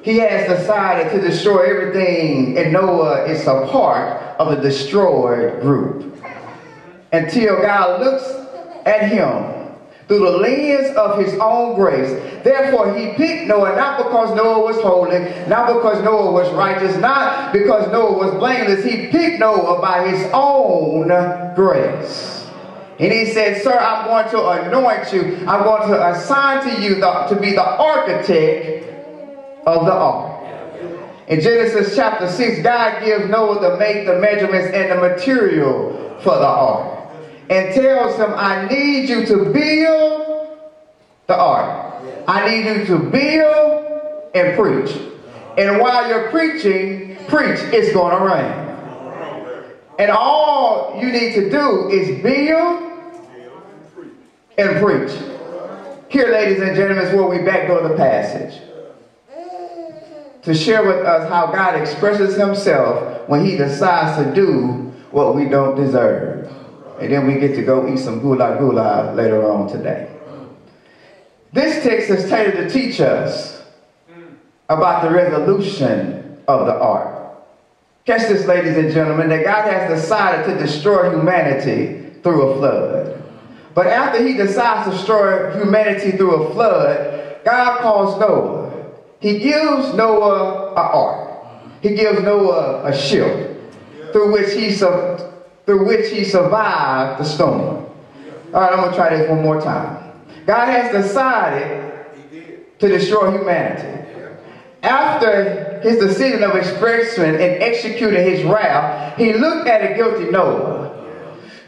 He 0.02 0.18
has 0.18 0.48
decided 0.48 1.12
to 1.12 1.20
destroy 1.20 1.62
everything, 1.62 2.56
and 2.56 2.72
Noah 2.72 3.24
is 3.26 3.42
a 3.42 3.66
part 3.70 4.20
of 4.38 4.56
the 4.56 4.56
destroyed 4.56 5.60
group. 5.60 6.16
Until 7.12 7.60
God 7.60 8.00
looks 8.00 8.24
at 8.86 9.10
him 9.10 9.60
through 10.10 10.18
the 10.18 10.38
lens 10.38 10.96
of 10.96 11.24
his 11.24 11.38
own 11.38 11.76
grace. 11.76 12.10
Therefore, 12.42 12.92
he 12.96 13.12
picked 13.12 13.46
Noah 13.46 13.76
not 13.76 13.98
because 13.98 14.34
Noah 14.34 14.64
was 14.64 14.74
holy, 14.80 15.20
not 15.48 15.68
because 15.68 16.02
Noah 16.02 16.32
was 16.32 16.50
righteous, 16.52 16.96
not 16.96 17.52
because 17.52 17.86
Noah 17.92 18.18
was 18.18 18.34
blameless. 18.34 18.84
He 18.84 19.06
picked 19.06 19.38
Noah 19.38 19.80
by 19.80 20.08
his 20.08 20.28
own 20.32 21.06
grace. 21.54 22.44
And 22.98 23.12
he 23.12 23.26
said, 23.26 23.62
Sir, 23.62 23.78
I'm 23.78 24.06
going 24.06 24.28
to 24.30 24.66
anoint 24.66 25.12
you. 25.12 25.46
I'm 25.46 25.62
going 25.62 25.88
to 25.88 26.08
assign 26.08 26.68
to 26.68 26.82
you 26.82 26.96
the, 26.96 27.26
to 27.28 27.36
be 27.40 27.52
the 27.52 27.64
architect 27.64 28.89
of 29.66 29.86
the 29.86 29.92
ark. 29.92 30.40
In 31.30 31.40
Genesis 31.40 31.94
chapter 31.94 32.28
6, 32.28 32.62
God 32.62 33.04
gives 33.04 33.30
Noah 33.30 33.60
the 33.60 33.76
make, 33.78 34.04
the 34.04 34.18
measurements, 34.18 34.74
and 34.74 34.90
the 34.90 34.96
material 34.96 36.18
for 36.22 36.34
the 36.34 36.46
ark. 36.46 37.08
And 37.48 37.72
tells 37.72 38.16
him, 38.16 38.32
I 38.34 38.66
need 38.68 39.08
you 39.08 39.24
to 39.26 39.44
build 39.52 40.58
the 41.28 41.36
ark. 41.36 42.02
I 42.26 42.48
need 42.48 42.66
you 42.66 42.84
to 42.86 42.98
build 42.98 44.02
and 44.34 44.56
preach. 44.56 44.96
And 45.56 45.78
while 45.78 46.08
you're 46.08 46.30
preaching, 46.30 47.16
preach, 47.28 47.60
it's 47.72 47.92
going 47.92 48.18
to 48.18 48.24
rain. 48.24 48.66
And 50.00 50.10
all 50.10 50.98
you 51.00 51.12
need 51.12 51.34
to 51.34 51.48
do 51.48 51.90
is 51.90 52.20
build 52.22 52.82
and 54.58 54.80
preach. 54.82 55.12
Here, 56.08 56.32
ladies 56.32 56.60
and 56.60 56.74
gentlemen, 56.74 57.04
is 57.04 57.14
where 57.14 57.28
we 57.28 57.38
backdoor 57.44 57.88
the 57.88 57.94
passage 57.94 58.60
to 60.42 60.54
share 60.54 60.84
with 60.84 61.04
us 61.04 61.28
how 61.28 61.46
God 61.46 61.80
expresses 61.80 62.36
himself 62.36 63.28
when 63.28 63.44
he 63.44 63.56
decides 63.56 64.22
to 64.24 64.34
do 64.34 64.92
what 65.10 65.34
we 65.34 65.48
don't 65.48 65.76
deserve. 65.76 66.50
And 67.00 67.12
then 67.12 67.26
we 67.26 67.38
get 67.38 67.54
to 67.56 67.62
go 67.62 67.92
eat 67.92 67.98
some 67.98 68.20
gula 68.20 68.56
gula 68.58 69.12
later 69.14 69.50
on 69.50 69.68
today. 69.68 70.08
This 71.52 71.82
text 71.82 72.10
is 72.10 72.28
tailored 72.30 72.54
to 72.54 72.70
teach 72.70 73.00
us 73.00 73.62
about 74.68 75.02
the 75.02 75.10
resolution 75.10 76.38
of 76.46 76.66
the 76.66 76.74
ark. 76.74 77.38
Catch 78.06 78.28
this, 78.28 78.46
ladies 78.46 78.76
and 78.76 78.92
gentlemen, 78.92 79.28
that 79.28 79.44
God 79.44 79.70
has 79.70 80.00
decided 80.00 80.46
to 80.46 80.58
destroy 80.58 81.10
humanity 81.10 82.20
through 82.22 82.42
a 82.42 82.56
flood. 82.56 83.22
But 83.74 83.88
after 83.88 84.26
he 84.26 84.34
decides 84.34 84.88
to 84.88 84.96
destroy 84.96 85.52
humanity 85.58 86.12
through 86.16 86.44
a 86.44 86.52
flood, 86.52 87.40
God 87.44 87.80
calls 87.80 88.18
Noah 88.18 88.59
he 89.20 89.38
gives 89.38 89.94
Noah 89.94 90.72
an 90.72 90.76
ark. 90.76 91.30
He 91.82 91.94
gives 91.94 92.20
Noah 92.22 92.84
a 92.84 92.96
ship 92.96 93.72
through 94.12 94.32
which 94.32 94.52
he 94.52 94.72
through 94.72 95.86
which 95.86 96.10
he 96.10 96.24
survived 96.24 97.20
the 97.20 97.24
storm. 97.24 97.86
All 98.52 98.60
right, 98.60 98.72
I'm 98.72 98.78
gonna 98.78 98.96
try 98.96 99.16
this 99.16 99.28
one 99.28 99.42
more 99.42 99.60
time. 99.60 100.12
God 100.46 100.66
has 100.66 100.90
decided 100.90 101.94
to 102.78 102.88
destroy 102.88 103.30
humanity. 103.30 103.98
After 104.82 105.80
his 105.82 105.98
decision 105.98 106.42
of 106.42 106.56
expression 106.56 107.24
and 107.24 107.62
executing 107.62 108.24
his 108.24 108.42
wrath, 108.44 109.18
he 109.18 109.34
looked 109.34 109.68
at 109.68 109.92
a 109.92 109.94
guilty 109.94 110.30
Noah 110.30 110.90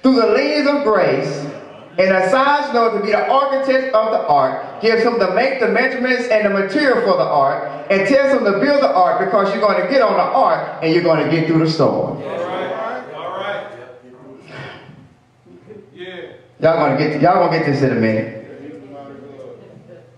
through 0.03 0.17
the 0.17 0.27
lens 0.27 0.69
of 0.69 0.85
grace 0.85 1.47
and 1.99 2.11
assigns 2.11 2.73
Noah 2.73 2.99
to 2.99 3.05
be 3.05 3.13
the 3.13 3.29
architect 3.29 3.95
of 3.95 4.13
the 4.13 4.27
ark, 4.27 4.81
gives 4.81 5.03
him 5.03 5.19
to 5.19 5.35
make 5.35 5.61
the 5.61 5.69
measurements 5.69 6.29
and 6.29 6.47
the 6.47 6.51
material 6.51 7.03
for 7.03 7.19
the 7.19 7.25
ark, 7.25 7.87
and 7.91 8.09
tells 8.09 8.33
him 8.33 8.45
to 8.45 8.59
build 8.61 8.83
the 8.83 8.95
ark 8.95 9.25
because 9.25 9.53
you're 9.53 9.61
going 9.61 9.83
to 9.83 9.89
get 9.91 10.01
on 10.01 10.15
the 10.15 10.23
ark 10.23 10.79
and 10.83 10.95
you're 10.95 11.03
going 11.03 11.23
to 11.23 11.31
get 11.31 11.47
through 11.47 11.65
the 11.65 11.71
storm. 11.71 12.17
All 12.17 12.23
right. 12.23 13.15
All 13.15 13.31
right. 13.31 13.67
Yeah. 15.95 16.33
Y'all 16.61 16.77
gonna 16.77 16.97
get 16.97 17.21
y'all 17.21 17.35
gonna 17.47 17.59
get 17.59 17.67
this 17.67 17.83
in 17.83 17.91
a 17.91 18.01
minute. 18.01 18.39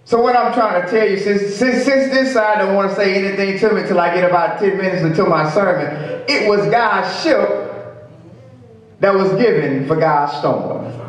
So 0.06 0.20
what 0.20 0.36
I'm 0.36 0.52
trying 0.52 0.82
to 0.84 0.90
tell 0.90 1.08
you, 1.08 1.18
since 1.18 1.54
since, 1.54 1.84
since 1.84 2.12
this 2.12 2.34
side 2.34 2.58
don't 2.58 2.74
want 2.74 2.90
to 2.90 2.96
say 2.96 3.14
anything 3.14 3.58
to 3.58 3.74
me 3.74 3.80
until 3.80 3.98
I 3.98 4.14
get 4.14 4.28
about 4.28 4.58
10 4.58 4.76
minutes 4.76 5.02
until 5.02 5.26
my 5.26 5.50
sermon, 5.50 6.24
it 6.28 6.46
was 6.46 6.60
God's 6.70 7.22
ship 7.22 7.48
that 9.00 9.14
was 9.14 9.30
given 9.40 9.88
for 9.88 9.96
God's 9.96 10.36
storm. 10.36 11.03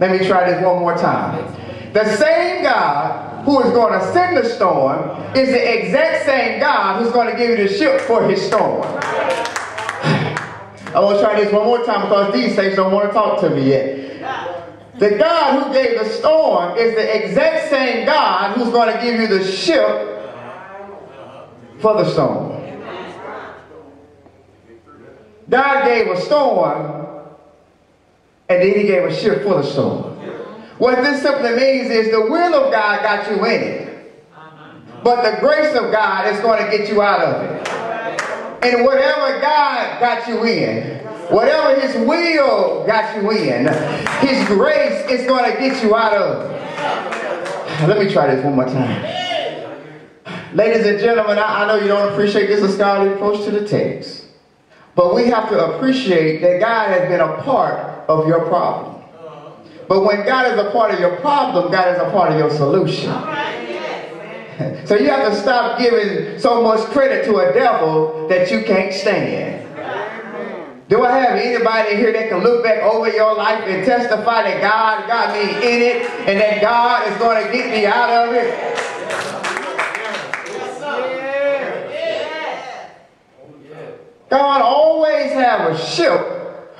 Let 0.00 0.12
me 0.12 0.26
try 0.26 0.50
this 0.50 0.62
one 0.64 0.78
more 0.78 0.96
time. 0.96 1.54
The 1.92 2.16
same 2.16 2.62
God 2.62 3.44
who 3.44 3.62
is 3.62 3.72
going 3.72 3.98
to 3.98 4.12
send 4.12 4.36
the 4.36 4.44
storm 4.44 5.20
is 5.34 5.48
the 5.48 5.78
exact 5.80 6.26
same 6.26 6.60
God 6.60 7.02
who's 7.02 7.12
going 7.12 7.30
to 7.30 7.36
give 7.36 7.58
you 7.58 7.68
the 7.68 7.74
ship 7.74 8.00
for 8.02 8.28
his 8.28 8.40
storm. 8.42 8.82
I 10.94 11.00
want 11.00 11.18
to 11.18 11.24
try 11.24 11.42
this 11.42 11.52
one 11.52 11.64
more 11.64 11.84
time 11.84 12.02
because 12.02 12.32
these 12.32 12.54
saints 12.54 12.76
don't 12.76 12.92
want 12.92 13.08
to 13.08 13.12
talk 13.12 13.40
to 13.40 13.50
me 13.50 13.68
yet. 13.68 13.98
The 14.98 15.16
God 15.16 15.62
who 15.62 15.72
gave 15.72 15.98
the 15.98 16.08
storm 16.08 16.76
is 16.76 16.94
the 16.94 17.24
exact 17.24 17.70
same 17.70 18.04
God 18.04 18.56
who's 18.56 18.70
going 18.70 18.94
to 18.94 19.00
give 19.02 19.20
you 19.20 19.28
the 19.28 19.44
ship 19.44 19.86
for 21.80 21.94
the 21.94 22.10
storm. 22.12 22.58
God 25.48 25.84
gave 25.84 26.08
a 26.08 26.20
storm 26.20 27.07
and 28.48 28.62
then 28.62 28.74
he 28.74 28.86
gave 28.86 29.04
a 29.04 29.14
ship 29.14 29.42
full 29.42 29.58
of 29.58 29.64
storm. 29.64 30.16
What 30.78 30.96
this 31.02 31.22
simply 31.22 31.50
means 31.50 31.90
is 31.90 32.10
the 32.10 32.20
will 32.20 32.54
of 32.54 32.72
God 32.72 33.02
got 33.02 33.28
you 33.30 33.44
in 33.44 33.62
it. 33.62 34.24
But 35.02 35.22
the 35.22 35.40
grace 35.40 35.74
of 35.76 35.90
God 35.92 36.32
is 36.32 36.40
going 36.40 36.64
to 36.64 36.76
get 36.76 36.88
you 36.88 37.02
out 37.02 37.20
of 37.20 37.44
it. 37.44 37.68
And 38.64 38.84
whatever 38.84 39.40
God 39.40 40.00
got 40.00 40.26
you 40.28 40.44
in, 40.44 40.98
whatever 41.30 41.80
his 41.80 41.94
will 42.06 42.86
got 42.86 43.16
you 43.16 43.30
in, 43.30 43.66
his 44.26 44.46
grace 44.48 45.08
is 45.10 45.26
going 45.26 45.52
to 45.52 45.58
get 45.58 45.82
you 45.82 45.94
out 45.94 46.14
of 46.14 46.50
it. 46.50 47.88
Let 47.88 47.98
me 47.98 48.12
try 48.12 48.34
this 48.34 48.44
one 48.44 48.54
more 48.54 48.64
time. 48.64 49.02
Ladies 50.54 50.86
and 50.86 50.98
gentlemen, 50.98 51.38
I, 51.38 51.64
I 51.64 51.66
know 51.66 51.76
you 51.76 51.88
don't 51.88 52.12
appreciate 52.12 52.46
this 52.46 52.62
a 52.62 52.72
scholarly 52.72 53.14
approach 53.14 53.44
to 53.44 53.50
the 53.50 53.68
text. 53.68 54.24
But 54.94 55.14
we 55.14 55.26
have 55.26 55.48
to 55.50 55.74
appreciate 55.74 56.40
that 56.40 56.60
God 56.60 56.88
has 56.88 57.08
been 57.08 57.20
a 57.20 57.42
part 57.42 57.97
of 58.08 58.26
your 58.26 58.46
problem. 58.46 59.02
But 59.88 60.04
when 60.04 60.24
God 60.26 60.52
is 60.52 60.58
a 60.58 60.70
part 60.70 60.92
of 60.92 61.00
your 61.00 61.16
problem, 61.16 61.70
God 61.72 61.94
is 61.94 62.00
a 62.00 62.10
part 62.10 62.32
of 62.32 62.38
your 62.38 62.50
solution. 62.50 63.10
So 64.86 64.96
you 64.96 65.08
have 65.08 65.32
to 65.32 65.40
stop 65.40 65.78
giving 65.78 66.38
so 66.38 66.62
much 66.62 66.80
credit 66.90 67.24
to 67.26 67.36
a 67.38 67.52
devil 67.52 68.26
that 68.28 68.50
you 68.50 68.64
can't 68.64 68.92
stand. 68.92 69.64
Do 70.88 71.04
I 71.04 71.18
have 71.18 71.38
anybody 71.38 71.96
here 71.96 72.12
that 72.12 72.30
can 72.30 72.42
look 72.42 72.64
back 72.64 72.82
over 72.82 73.10
your 73.10 73.34
life 73.34 73.62
and 73.64 73.84
testify 73.84 74.42
that 74.42 74.60
God 74.62 75.06
got 75.06 75.34
me 75.34 75.42
in 75.56 75.82
it 75.82 76.10
and 76.26 76.40
that 76.40 76.62
God 76.62 77.06
is 77.12 77.18
going 77.18 77.46
to 77.46 77.52
get 77.52 77.70
me 77.70 77.86
out 77.86 78.10
of 78.10 78.34
it? 78.34 78.74
God 84.30 84.60
always 84.60 85.32
have 85.32 85.72
a 85.72 85.78
ship 85.78 86.37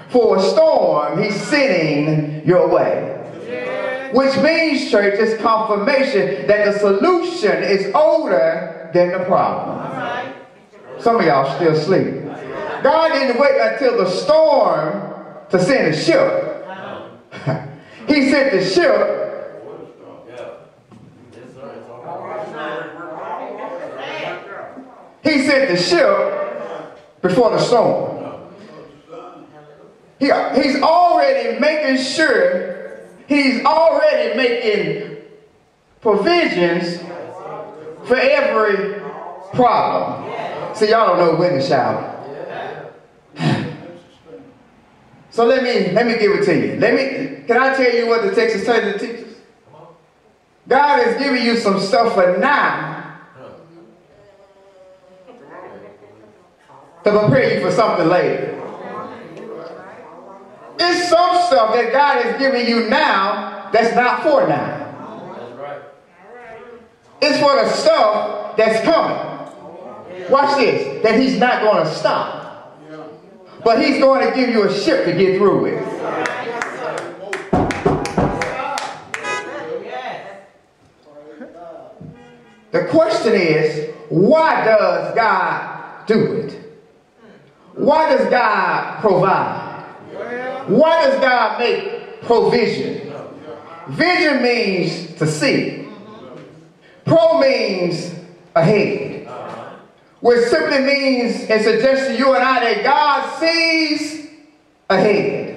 for 0.09 0.37
a 0.37 0.43
storm 0.43 1.23
he's 1.23 1.41
sending 1.43 2.47
your 2.47 2.69
way. 2.69 3.15
Which 4.13 4.37
means, 4.39 4.91
church, 4.91 5.19
is 5.19 5.39
confirmation 5.41 6.47
that 6.47 6.65
the 6.65 6.79
solution 6.79 7.63
is 7.63 7.95
older 7.95 8.91
than 8.95 9.13
the 9.13 9.25
problem. 9.25 10.35
Some 10.99 11.17
of 11.17 11.27
y'all 11.27 11.55
still 11.57 11.77
sleep. 11.77 12.25
God 12.83 13.13
didn't 13.13 13.39
wait 13.39 13.61
until 13.61 14.03
the 14.03 14.11
storm 14.11 15.13
to 15.51 15.63
send 15.63 15.95
a 15.95 15.97
ship. 15.97 16.65
Uh-huh. 16.67 17.67
he 18.09 18.31
sent 18.31 18.53
the 18.53 18.65
ship 18.65 19.19
He 25.23 25.47
sent 25.47 25.69
the 25.69 25.77
ship 25.77 27.21
before 27.21 27.51
the 27.51 27.59
storm. 27.59 28.18
He, 30.19 30.27
he's 30.27 30.83
already 30.83 31.59
making 31.61 32.05
sure, 32.05 32.99
he's 33.27 33.65
already 33.65 34.37
making 34.37 35.17
provisions 36.01 37.01
for 38.07 38.17
every 38.17 39.01
problem. 39.55 40.75
See, 40.75 40.91
y'all 40.91 41.17
don't 41.17 41.19
know 41.19 41.37
when 41.39 41.55
to 41.55 41.63
shout. 41.63 42.15
So 45.31 45.45
let 45.45 45.63
me 45.63 45.93
let 45.93 46.05
me 46.05 46.19
give 46.19 46.33
it 46.33 46.45
to 46.47 46.57
you. 46.57 46.81
Let 46.81 46.95
me 46.95 47.45
can 47.47 47.59
I 47.59 47.77
tell 47.77 47.95
you 47.95 48.09
what 48.09 48.23
the 48.23 48.35
text 48.35 48.57
is 48.57 48.65
telling 48.65 48.93
the 48.93 48.99
teachers? 48.99 49.37
God 50.67 51.07
is 51.07 51.17
giving 51.23 51.45
you 51.45 51.57
some 51.57 51.79
stuff 51.79 52.15
for 52.15 52.37
now 52.39 53.21
to 57.05 57.11
prepare 57.21 57.55
you 57.55 57.61
for 57.65 57.71
something 57.71 58.09
later. 58.09 58.58
It's 60.81 61.09
some 61.09 61.43
stuff 61.47 61.75
that 61.75 61.93
God 61.93 62.25
is 62.25 62.39
giving 62.39 62.67
you 62.69 62.89
now 62.89 63.69
that's 63.73 63.95
not 63.95 64.23
for 64.23 64.47
now. 64.47 64.87
It's 67.21 67.41
for 67.41 67.57
the 67.57 67.69
stuff 67.69 68.57
that's 68.57 68.85
coming. 68.85 70.31
Watch 70.31 70.57
this, 70.59 71.03
that 71.03 71.19
He's 71.21 71.39
not 71.39 71.63
going 71.63 71.85
to 71.85 71.95
stop. 71.95 72.79
But 73.65 73.85
He's 73.85 73.99
going 73.99 74.29
to 74.29 74.35
give 74.35 74.51
you 74.51 74.69
a 74.69 74.73
ship 74.73 75.05
to 75.07 75.13
get 75.13 75.39
through 75.39 75.63
with. 75.63 75.85
The 82.71 82.85
question 82.91 83.35
is, 83.35 83.95
why 84.11 84.65
does 84.65 85.15
God 85.15 86.07
do 86.07 86.33
it? 86.33 86.79
Why 87.75 88.15
does 88.15 88.29
God 88.31 89.01
provide? 89.01 89.68
Why 90.69 91.05
does 91.05 91.21
God 91.21 91.59
make 91.59 92.23
provision? 92.23 93.13
Vision 93.89 94.43
means 94.43 95.15
to 95.17 95.27
see. 95.27 95.89
Pro 97.05 97.41
means 97.41 98.15
ahead. 98.55 99.27
Which 100.21 100.47
simply 100.49 100.81
means 100.81 101.49
and 101.49 101.63
suggests 101.63 102.09
to 102.09 102.19
you 102.19 102.35
and 102.35 102.45
I 102.45 102.75
that 102.75 102.85
God 102.85 103.39
sees 103.39 104.29
ahead. 104.91 105.55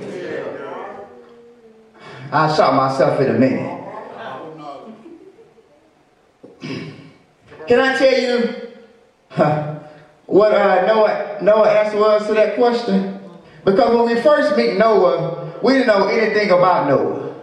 I'll 2.31 2.55
shot 2.55 2.73
myself 2.75 3.19
in 3.19 3.35
a 3.35 3.39
minute. 3.39 3.77
Can 7.67 7.79
I 7.79 7.97
tell 7.97 8.19
you 8.19 8.71
huh, 9.29 9.79
what 10.25 10.53
uh, 10.53 10.85
Noah, 10.85 11.39
Noah 11.41 11.69
answer 11.69 11.97
was 11.97 12.25
to 12.27 12.33
that 12.33 12.55
question? 12.55 13.20
Because 13.65 13.95
when 13.95 14.05
we 14.05 14.21
first 14.21 14.57
meet 14.57 14.77
Noah, 14.77 15.59
we 15.63 15.73
didn't 15.73 15.87
know 15.87 16.07
anything 16.07 16.49
about 16.51 16.87
Noah. 16.87 17.35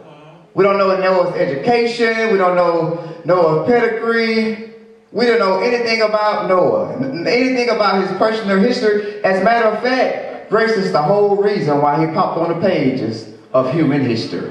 We 0.55 0.65
don't 0.65 0.79
know 0.79 0.97
Noah's 0.99 1.35
education. 1.37 2.33
We 2.33 2.39
don't 2.39 2.57
know 2.57 3.21
Noah's 3.25 3.69
pedigree. 3.69 4.69
We 5.11 5.27
don't 5.27 5.39
know 5.39 5.61
anything 5.61 6.03
about 6.03 6.49
Noah, 6.49 6.97
anything 7.27 7.71
about 7.71 8.03
his 8.07 8.19
personal 8.19 8.59
history. 8.59 9.25
As 9.25 9.41
a 9.41 9.45
matter 9.45 9.69
of 9.69 9.83
fact, 9.83 10.51
grace 10.51 10.73
is 10.73 10.93
the 10.93 11.03
whole 11.03 11.37
reason 11.37 11.81
why 11.81 12.05
he 12.05 12.13
popped 12.13 12.39
on 12.39 12.49
the 12.49 12.67
pages 12.67 13.33
of 13.53 13.73
human 13.73 14.03
history. 14.05 14.51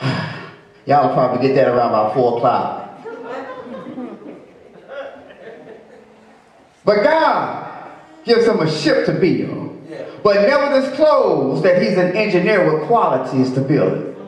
Y'all 0.86 1.12
probably 1.12 1.46
get 1.46 1.54
that 1.56 1.68
around 1.68 1.88
about 1.88 2.14
4 2.14 2.36
o'clock. 2.36 2.84
But 6.84 7.02
God 7.02 7.90
gives 8.24 8.46
him 8.46 8.60
a 8.60 8.70
ship 8.70 9.04
to 9.06 9.12
build, 9.12 9.67
but 10.22 10.46
never 10.48 10.80
disclosed 10.80 11.62
that 11.64 11.82
he's 11.82 11.96
an 11.96 12.16
engineer 12.16 12.72
with 12.72 12.86
qualities 12.86 13.52
to 13.54 13.60
build 13.60 13.92
it. 13.92 14.18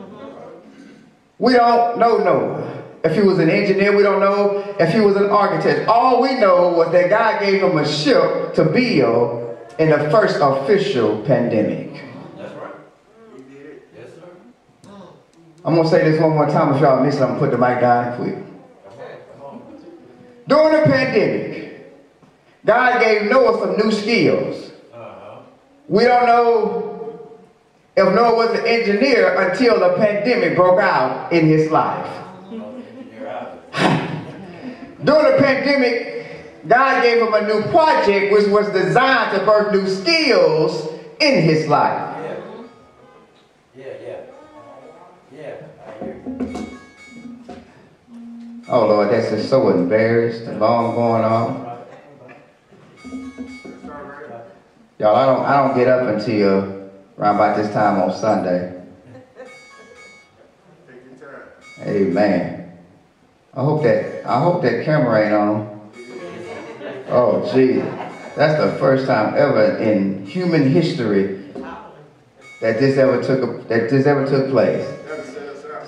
We 1.39 1.53
don't 1.53 1.97
know 1.97 2.17
Noah. 2.17 2.83
If 3.03 3.15
he 3.15 3.21
was 3.21 3.39
an 3.39 3.49
engineer, 3.49 3.95
we 3.95 4.03
don't 4.03 4.19
know 4.19 4.75
if 4.79 4.93
he 4.93 4.99
was 4.99 5.15
an 5.15 5.25
architect. 5.31 5.87
All 5.87 6.21
we 6.21 6.35
know 6.35 6.69
was 6.69 6.91
that 6.91 7.09
God 7.09 7.39
gave 7.41 7.63
him 7.63 7.77
a 7.77 7.87
ship 7.87 8.53
to 8.53 8.63
build 8.63 9.57
in 9.79 9.89
the 9.89 10.09
first 10.11 10.37
official 10.39 11.23
pandemic. 11.23 12.03
That's 12.37 12.53
right. 12.53 12.75
He 13.35 13.41
did 13.41 13.65
it. 13.65 13.89
Yes, 13.97 14.09
sir. 14.13 14.91
I'm 15.65 15.75
gonna 15.75 15.89
say 15.89 16.11
this 16.11 16.21
one 16.21 16.31
more 16.31 16.47
time. 16.47 16.75
If 16.75 16.81
y'all 16.81 17.03
miss 17.03 17.15
it, 17.15 17.21
I'm 17.21 17.29
gonna 17.29 17.39
put 17.39 17.51
the 17.51 17.57
mic 17.57 17.81
down 17.81 18.17
quick. 18.17 18.35
Come 18.35 19.43
on, 19.43 19.59
come 19.59 19.61
on. 19.63 19.81
During 20.47 20.79
the 20.79 20.87
pandemic, 20.87 21.93
God 22.63 23.01
gave 23.01 23.31
Noah 23.31 23.59
some 23.59 23.77
new 23.77 23.91
skills. 23.91 24.70
We 25.91 26.05
don't 26.05 26.25
know 26.25 27.19
if 27.97 28.15
Noah 28.15 28.33
was 28.33 28.57
an 28.57 28.65
engineer 28.65 29.37
until 29.41 29.77
the 29.77 29.97
pandemic 29.97 30.55
broke 30.55 30.79
out 30.79 31.33
in 31.33 31.47
his 31.47 31.69
life. 31.69 32.07
During 35.03 35.35
the 35.35 35.37
pandemic, 35.37 36.65
God 36.65 37.03
gave 37.03 37.21
him 37.21 37.33
a 37.33 37.45
new 37.45 37.61
project 37.71 38.31
which 38.31 38.47
was 38.47 38.69
designed 38.69 39.37
to 39.37 39.45
birth 39.45 39.73
new 39.73 39.85
skills 39.85 40.93
in 41.19 41.41
his 41.43 41.67
life. 41.67 42.17
Yeah. 43.75 43.93
Yeah, 44.01 44.21
yeah. 45.33 45.55
I 45.85 45.91
hear 46.05 46.23
you. 46.25 46.79
Oh 48.69 48.87
Lord, 48.87 49.09
that's 49.09 49.29
just 49.29 49.49
so 49.49 49.67
embarrassed, 49.67 50.45
the 50.45 50.53
long 50.53 50.95
going 50.95 51.25
on. 51.25 51.71
Y'all, 55.01 55.15
I 55.15 55.25
don't 55.25 55.43
I 55.43 55.57
don't 55.57 55.75
get 55.75 55.87
up 55.87 56.07
until 56.09 56.91
around 57.17 57.35
about 57.37 57.57
this 57.57 57.73
time 57.73 57.99
on 58.03 58.13
Sunday. 58.13 58.83
Take 60.87 61.01
your 61.19 61.27
time. 61.27 61.41
Amen. 61.87 62.77
I 63.55 63.63
hope 63.63 63.81
that 63.81 64.23
I 64.27 64.39
hope 64.39 64.61
that 64.61 64.85
camera 64.85 65.25
ain't 65.25 65.33
on. 65.33 65.91
Oh 67.07 67.49
gee. 67.51 67.77
That's 68.35 68.61
the 68.61 68.77
first 68.77 69.07
time 69.07 69.33
ever 69.35 69.77
in 69.77 70.23
human 70.23 70.69
history 70.69 71.51
that 72.59 72.79
this 72.79 72.99
ever 72.99 73.23
took 73.23 73.41
a, 73.41 73.67
that 73.69 73.89
this 73.89 74.05
ever 74.05 74.27
took 74.27 74.51
place. 74.51 74.87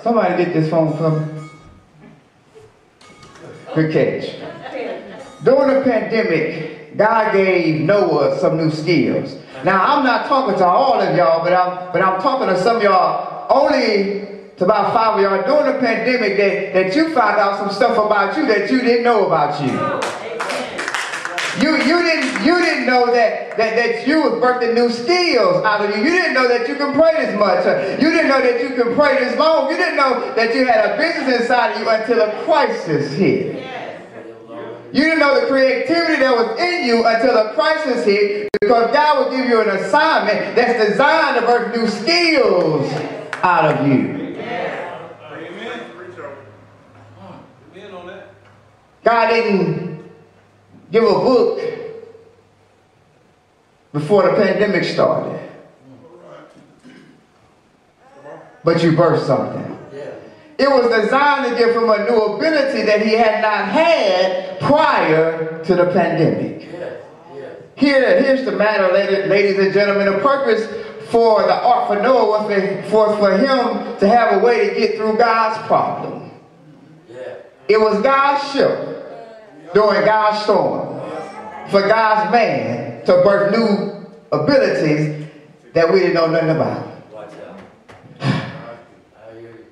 Somebody 0.02 0.44
get 0.44 0.52
this 0.52 0.68
phone 0.68 0.92
from 0.96 1.36
me. 1.36 1.50
Good 3.76 3.92
catch. 3.92 5.44
During 5.44 5.72
the 5.72 5.84
pandemic, 5.88 6.73
God 6.96 7.32
gave 7.32 7.80
Noah 7.80 8.38
some 8.38 8.56
new 8.56 8.70
skills. 8.70 9.36
Now 9.64 9.82
I'm 9.84 10.04
not 10.04 10.26
talking 10.26 10.56
to 10.58 10.64
all 10.64 11.00
of 11.00 11.16
y'all, 11.16 11.42
but 11.42 11.52
I'm 11.52 11.92
but 11.92 12.02
I'm 12.02 12.20
talking 12.20 12.48
to 12.48 12.62
some 12.62 12.76
of 12.76 12.82
y'all 12.82 13.46
only 13.50 14.28
to 14.56 14.64
about 14.64 14.94
five 14.94 15.16
of 15.16 15.20
y'all 15.20 15.42
during 15.42 15.72
the 15.72 15.80
pandemic 15.80 16.36
that, 16.36 16.72
that 16.74 16.94
you 16.94 17.12
found 17.12 17.40
out 17.40 17.58
some 17.58 17.70
stuff 17.70 17.98
about 17.98 18.36
you 18.36 18.46
that 18.46 18.70
you 18.70 18.80
didn't 18.82 19.02
know 19.02 19.26
about 19.26 19.60
you. 19.60 19.72
You, 21.62 21.76
you 21.76 22.02
didn't 22.02 22.44
you 22.44 22.58
didn't 22.58 22.86
know 22.86 23.06
that, 23.06 23.56
that 23.56 23.76
that 23.76 24.06
you 24.06 24.22
was 24.22 24.32
birthing 24.42 24.74
new 24.74 24.90
skills 24.90 25.64
out 25.64 25.84
of 25.84 25.96
you. 25.96 26.02
You 26.02 26.10
didn't 26.10 26.34
know 26.34 26.48
that 26.48 26.68
you 26.68 26.74
can 26.74 26.92
pray 26.92 27.24
this 27.24 27.38
much. 27.38 27.64
You 28.00 28.10
didn't 28.10 28.28
know 28.28 28.42
that 28.42 28.60
you 28.60 28.76
can 28.76 28.94
pray 28.94 29.18
this 29.18 29.38
long. 29.38 29.70
You 29.70 29.76
didn't 29.76 29.96
know 29.96 30.34
that 30.34 30.54
you 30.54 30.66
had 30.66 30.90
a 30.90 30.98
business 30.98 31.42
inside 31.42 31.74
of 31.74 31.80
you 31.80 31.88
until 31.88 32.20
a 32.22 32.44
crisis 32.44 33.12
hit. 33.12 33.64
You 34.94 35.02
didn't 35.02 35.18
know 35.18 35.40
the 35.40 35.48
creativity 35.48 36.20
that 36.20 36.30
was 36.36 36.56
in 36.56 36.86
you 36.86 37.04
until 37.04 37.36
a 37.36 37.52
crisis 37.54 38.04
hit 38.04 38.48
because 38.60 38.92
God 38.92 39.18
will 39.18 39.36
give 39.36 39.48
you 39.48 39.60
an 39.60 39.70
assignment 39.70 40.54
that's 40.54 40.88
designed 40.88 41.40
to 41.40 41.44
birth 41.44 41.74
new 41.74 41.88
skills 41.88 42.92
out 43.42 43.74
of 43.74 43.88
you. 43.88 44.36
God 49.02 49.30
didn't 49.30 50.12
give 50.92 51.02
a 51.02 51.08
book 51.08 51.60
before 53.92 54.30
the 54.30 54.36
pandemic 54.36 54.84
started. 54.84 55.40
But 58.62 58.80
you 58.80 58.92
birthed 58.92 59.26
something. 59.26 59.73
It 60.58 60.68
was 60.68 61.02
designed 61.02 61.50
to 61.50 61.58
give 61.58 61.74
him 61.74 61.90
a 61.90 62.04
new 62.04 62.20
ability 62.36 62.82
that 62.82 63.02
he 63.02 63.12
had 63.12 63.42
not 63.42 63.68
had 63.68 64.60
prior 64.60 65.62
to 65.64 65.74
the 65.74 65.86
pandemic. 65.86 66.68
Yeah. 66.72 66.96
Yeah. 67.34 67.54
Here, 67.76 68.22
here's 68.22 68.44
the 68.44 68.52
matter, 68.52 68.92
ladies, 68.92 69.28
ladies 69.28 69.58
and 69.58 69.72
gentlemen. 69.72 70.06
The 70.06 70.20
purpose 70.20 70.64
for 71.10 71.42
the 71.42 71.54
ark 71.54 71.88
for 71.88 72.02
Noah 72.02 72.46
was 72.46 72.90
for, 72.90 73.16
for 73.18 73.36
him 73.36 73.98
to 73.98 74.08
have 74.08 74.40
a 74.40 74.44
way 74.44 74.68
to 74.68 74.74
get 74.74 74.96
through 74.96 75.16
God's 75.16 75.64
problem. 75.66 76.30
Yeah. 77.08 77.36
It 77.68 77.78
was 77.78 78.00
God's 78.02 78.52
ship 78.52 79.72
during 79.74 80.04
God's 80.04 80.42
storm 80.44 81.00
for 81.70 81.82
God's 81.88 82.30
man 82.32 83.04
to 83.06 83.22
birth 83.22 83.52
new 83.56 84.06
abilities 84.32 85.26
that 85.72 85.92
we 85.92 86.00
didn't 86.00 86.14
know 86.14 86.26
nothing 86.26 86.50
about. 86.50 87.12
Watch 87.12 87.30
out. 87.46 87.60
I 88.20 89.32
hear 89.32 89.40
you. 89.40 89.66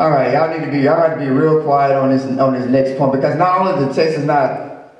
All 0.00 0.08
right, 0.08 0.32
y'all 0.32 0.48
need 0.48 0.64
to 0.64 0.72
be 0.72 0.78
y'all 0.78 1.10
to 1.10 1.16
be 1.22 1.26
real 1.26 1.62
quiet 1.62 1.94
on 1.94 2.08
this 2.08 2.24
on 2.40 2.54
this 2.54 2.64
next 2.64 2.96
point 2.96 3.12
because 3.12 3.36
not 3.36 3.60
only 3.60 3.84
the 3.84 3.92
text 3.92 4.16
is 4.16 4.24
not 4.24 4.94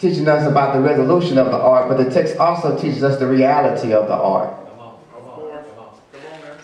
teaching 0.00 0.26
us 0.26 0.44
about 0.44 0.74
the 0.74 0.80
resolution 0.80 1.38
of 1.38 1.52
the 1.52 1.56
ark, 1.56 1.88
but 1.88 2.02
the 2.02 2.10
text 2.10 2.36
also 2.36 2.76
teaches 2.76 3.04
us 3.04 3.16
the 3.20 3.28
reality 3.28 3.92
of 3.92 4.08
the 4.08 4.14
ark. 4.14 4.50
Come 4.50 4.80
on. 4.80 4.98
Come 5.12 5.28
on. 5.28 5.62
Come 5.62 5.78
on. 5.78 6.58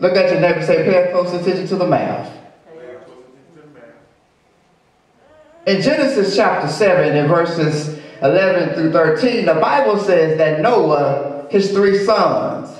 Look 0.00 0.16
at 0.16 0.32
your 0.32 0.40
neighbor, 0.40 0.66
say, 0.66 0.82
pay 0.82 1.12
close 1.12 1.32
attention 1.32 1.68
to 1.68 1.76
the 1.76 1.86
math. 1.86 2.36
In 5.68 5.80
Genesis 5.80 6.34
chapter 6.34 6.66
7, 6.66 7.16
in 7.16 7.28
verses 7.28 8.00
11 8.20 8.74
through 8.74 8.90
13, 8.90 9.46
the 9.46 9.54
Bible 9.54 9.96
says 10.00 10.36
that 10.38 10.60
Noah, 10.60 11.46
his 11.50 11.70
three 11.70 12.04
sons, 12.04 12.76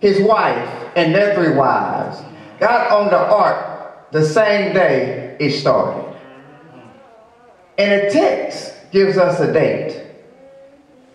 his 0.00 0.22
wife, 0.22 0.70
and 0.96 1.14
their 1.14 1.34
three 1.34 1.54
wives 1.54 2.22
got 2.58 2.90
on 2.90 3.10
the 3.10 3.18
ark 3.18 4.10
the 4.12 4.24
same 4.24 4.74
day 4.74 5.36
it 5.40 5.52
started. 5.60 6.16
And 7.78 8.02
the 8.02 8.10
text 8.12 8.72
gives 8.92 9.16
us 9.16 9.40
a 9.40 9.52
date 9.52 10.04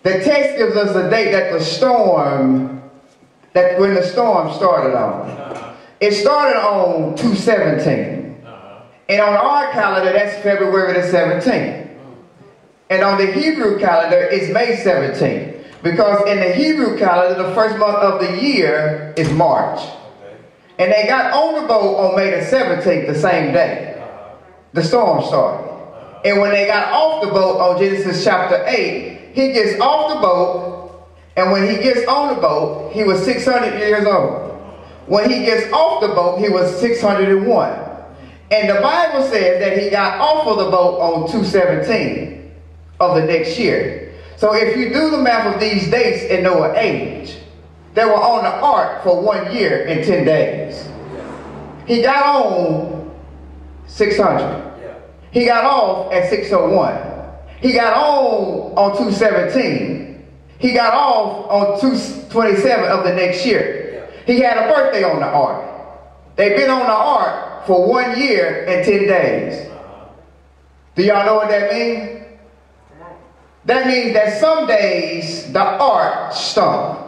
the 0.02 0.20
text 0.20 0.56
gives 0.56 0.76
us 0.76 0.96
a 0.96 1.10
date 1.10 1.32
that 1.32 1.52
the 1.52 1.62
storm, 1.62 2.82
that 3.52 3.78
when 3.78 3.94
the 3.94 4.02
storm 4.02 4.52
started 4.54 4.96
on. 4.96 5.76
It 6.00 6.12
started 6.12 6.58
on 6.58 7.16
217. 7.16 8.42
And 9.10 9.20
on 9.20 9.34
our 9.34 9.70
calendar, 9.72 10.12
that's 10.12 10.42
February 10.42 10.94
the 10.94 11.06
17th. 11.06 11.98
And 12.88 13.02
on 13.02 13.18
the 13.18 13.30
Hebrew 13.30 13.78
calendar, 13.78 14.16
it's 14.16 14.52
May 14.52 14.76
17th. 14.76 15.82
Because 15.82 16.26
in 16.28 16.38
the 16.38 16.54
Hebrew 16.54 16.98
calendar, 16.98 17.42
the 17.42 17.54
first 17.54 17.76
month 17.78 17.96
of 17.96 18.20
the 18.20 18.42
year 18.42 19.12
is 19.16 19.30
March. 19.32 19.80
And 20.80 20.90
they 20.90 21.06
got 21.06 21.34
on 21.34 21.60
the 21.60 21.68
boat 21.68 21.94
on 21.96 22.16
May 22.16 22.30
the 22.30 22.46
17th, 22.46 23.06
the 23.06 23.14
same 23.14 23.52
day. 23.52 24.02
The 24.72 24.82
storm 24.82 25.22
started. 25.22 25.68
And 26.24 26.40
when 26.40 26.52
they 26.52 26.66
got 26.66 26.90
off 26.90 27.22
the 27.22 27.30
boat 27.30 27.60
on 27.60 27.78
Genesis 27.78 28.24
chapter 28.24 28.64
8, 28.66 29.32
he 29.34 29.52
gets 29.52 29.78
off 29.78 30.14
the 30.14 30.20
boat, 30.20 31.06
and 31.36 31.52
when 31.52 31.68
he 31.68 31.82
gets 31.82 32.06
on 32.08 32.34
the 32.34 32.40
boat, 32.40 32.92
he 32.94 33.04
was 33.04 33.22
600 33.26 33.78
years 33.78 34.06
old. 34.06 34.58
When 35.06 35.28
he 35.28 35.40
gets 35.40 35.70
off 35.70 36.00
the 36.00 36.08
boat, 36.08 36.38
he 36.40 36.48
was 36.48 36.74
601. 36.80 37.72
And 38.50 38.70
the 38.70 38.80
Bible 38.80 39.22
says 39.24 39.60
that 39.60 39.76
he 39.76 39.90
got 39.90 40.18
off 40.18 40.46
of 40.46 40.64
the 40.64 40.70
boat 40.70 40.98
on 40.98 41.30
217 41.30 42.52
of 43.00 43.16
the 43.16 43.26
next 43.26 43.58
year. 43.58 44.14
So 44.38 44.54
if 44.54 44.78
you 44.78 44.88
do 44.88 45.10
the 45.10 45.18
math 45.18 45.54
of 45.54 45.60
these 45.60 45.90
dates 45.90 46.24
and 46.32 46.42
know 46.42 46.62
an 46.62 46.74
age, 46.76 47.36
they 47.94 48.04
were 48.04 48.14
on 48.14 48.44
the 48.44 48.50
ark 48.50 49.02
for 49.02 49.20
one 49.20 49.52
year 49.52 49.86
and 49.86 50.04
10 50.04 50.24
days. 50.24 50.88
He 51.86 52.02
got 52.02 52.22
on 52.22 53.10
600. 53.86 54.70
He 55.32 55.44
got 55.44 55.64
off 55.64 56.12
at 56.12 56.30
601. 56.30 57.10
He 57.60 57.72
got 57.72 57.96
on 57.96 58.72
on 58.76 58.96
217. 58.96 60.24
He 60.58 60.72
got 60.72 60.94
off 60.94 61.50
on 61.50 61.80
227 61.80 62.90
of 62.90 63.04
the 63.04 63.14
next 63.14 63.44
year. 63.44 64.08
He 64.26 64.40
had 64.40 64.56
a 64.56 64.72
birthday 64.72 65.02
on 65.02 65.20
the 65.20 65.26
ark. 65.26 65.66
They've 66.36 66.56
been 66.56 66.70
on 66.70 66.80
the 66.80 66.92
ark 66.92 67.66
for 67.66 67.88
one 67.88 68.18
year 68.18 68.66
and 68.66 68.84
10 68.84 69.06
days. 69.06 69.70
Do 70.94 71.02
y'all 71.02 71.24
know 71.26 71.36
what 71.36 71.48
that 71.48 71.72
means? 71.72 72.24
That 73.64 73.86
means 73.86 74.14
that 74.14 74.38
some 74.40 74.66
days 74.66 75.52
the 75.52 75.62
ark 75.62 76.32
stunk. 76.32 76.99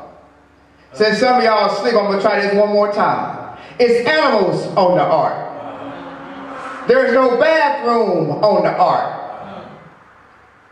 Since 0.95 1.19
some 1.19 1.39
of 1.39 1.45
y'all 1.45 1.71
asleep, 1.73 1.95
I'm 1.95 2.07
going 2.07 2.19
to 2.19 2.23
try 2.23 2.41
this 2.41 2.55
one 2.55 2.69
more 2.69 2.93
time. 2.93 3.59
It's 3.79 4.07
animals 4.07 4.67
on 4.77 4.97
the 4.97 5.05
ark. 5.05 6.87
There's 6.87 7.13
no 7.15 7.39
bathroom 7.39 8.31
on 8.31 8.63
the 8.65 8.77
ark. 8.77 9.21